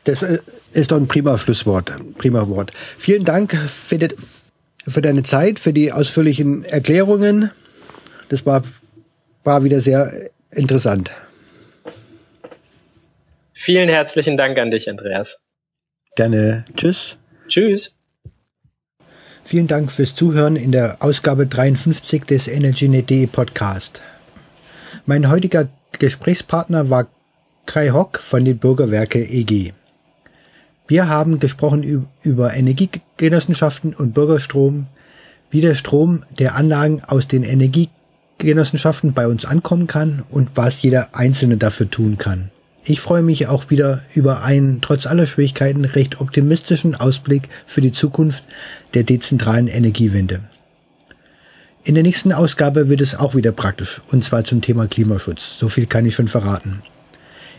Das 0.03 0.23
äh, 0.23 0.39
ist 0.71 0.91
doch 0.91 0.97
ein 0.97 1.07
prima 1.07 1.37
Schlusswort, 1.37 1.93
prima 2.17 2.47
Wort. 2.47 2.71
Vielen 2.97 3.25
Dank 3.25 3.55
für, 3.55 3.97
die, 3.97 4.09
für 4.87 5.01
deine 5.01 5.23
Zeit, 5.23 5.59
für 5.59 5.73
die 5.73 5.91
ausführlichen 5.91 6.63
Erklärungen. 6.63 7.51
Das 8.29 8.45
war, 8.45 8.63
war 9.43 9.63
wieder 9.63 9.81
sehr 9.81 10.29
interessant. 10.51 11.11
Vielen 13.53 13.89
herzlichen 13.89 14.37
Dank 14.37 14.57
an 14.59 14.71
dich, 14.71 14.89
Andreas. 14.89 15.39
Gerne. 16.15 16.63
Tschüss. 16.75 17.17
Tschüss. 17.47 17.96
Vielen 19.47 19.67
Dank 19.67 19.93
fürs 19.93 20.13
Zuhören 20.13 20.57
in 20.57 20.73
der 20.73 20.97
Ausgabe 20.99 21.47
53 21.47 22.25
des 22.25 22.49
EnergyNet.de 22.49 23.27
Podcast. 23.27 24.01
Mein 25.05 25.29
heutiger 25.29 25.69
Gesprächspartner 25.97 26.89
war 26.89 27.07
Kai 27.65 27.91
Hock 27.91 28.19
von 28.19 28.43
den 28.43 28.57
Bürgerwerke 28.57 29.23
EG. 29.23 29.71
Wir 30.89 31.07
haben 31.07 31.39
gesprochen 31.39 32.09
über 32.23 32.55
Energiegenossenschaften 32.55 33.93
und 33.93 34.13
Bürgerstrom, 34.13 34.87
wie 35.49 35.61
der 35.61 35.75
Strom 35.75 36.23
der 36.37 36.55
Anlagen 36.55 37.01
aus 37.07 37.29
den 37.29 37.43
Energiegenossenschaften 37.43 39.13
bei 39.13 39.27
uns 39.27 39.45
ankommen 39.45 39.87
kann 39.87 40.25
und 40.29 40.49
was 40.55 40.81
jeder 40.81 41.15
Einzelne 41.15 41.55
dafür 41.55 41.89
tun 41.89 42.17
kann. 42.17 42.51
Ich 42.89 43.01
freue 43.01 43.21
mich 43.21 43.47
auch 43.47 43.69
wieder 43.69 44.01
über 44.15 44.43
einen 44.43 44.79
trotz 44.79 45.07
aller 45.07 45.25
Schwierigkeiten 45.25 45.83
recht 45.83 46.21
optimistischen 46.21 46.95
Ausblick 46.95 47.49
für 47.65 47.81
die 47.81 47.91
Zukunft 47.91 48.45
der 48.93 49.03
dezentralen 49.03 49.67
Energiewende. 49.67 50.41
In 51.83 51.95
der 51.95 52.03
nächsten 52.03 52.33
Ausgabe 52.33 52.89
wird 52.89 53.01
es 53.01 53.15
auch 53.15 53.33
wieder 53.33 53.51
praktisch, 53.51 54.01
und 54.11 54.23
zwar 54.23 54.43
zum 54.43 54.61
Thema 54.61 54.87
Klimaschutz. 54.87 55.57
So 55.57 55.69
viel 55.69 55.85
kann 55.85 56.05
ich 56.05 56.15
schon 56.15 56.27
verraten. 56.27 56.83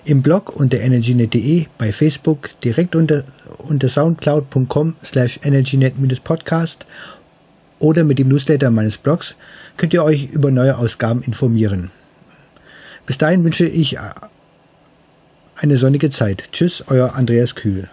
Im 0.04 0.22
Blog 0.22 0.54
unter 0.54 0.80
energynet.de, 0.80 1.66
bei 1.78 1.92
Facebook, 1.92 2.50
direkt 2.62 2.94
unter, 2.94 3.24
unter 3.58 3.88
soundcloud.com 3.88 4.96
slash 5.04 5.40
energynet-podcast 5.42 6.86
oder 7.78 8.04
mit 8.04 8.18
dem 8.18 8.28
Newsletter 8.28 8.70
meines 8.70 8.98
Blogs 8.98 9.34
könnt 9.76 9.94
ihr 9.94 10.04
euch 10.04 10.30
über 10.30 10.50
neue 10.50 10.76
Ausgaben 10.76 11.22
informieren. 11.22 11.90
Bis 13.06 13.18
dahin 13.18 13.44
wünsche 13.44 13.66
ich 13.66 13.96
eine 15.56 15.76
sonnige 15.76 16.10
Zeit. 16.10 16.50
Tschüss, 16.52 16.84
euer 16.88 17.14
Andreas 17.14 17.54
Kühl. 17.54 17.88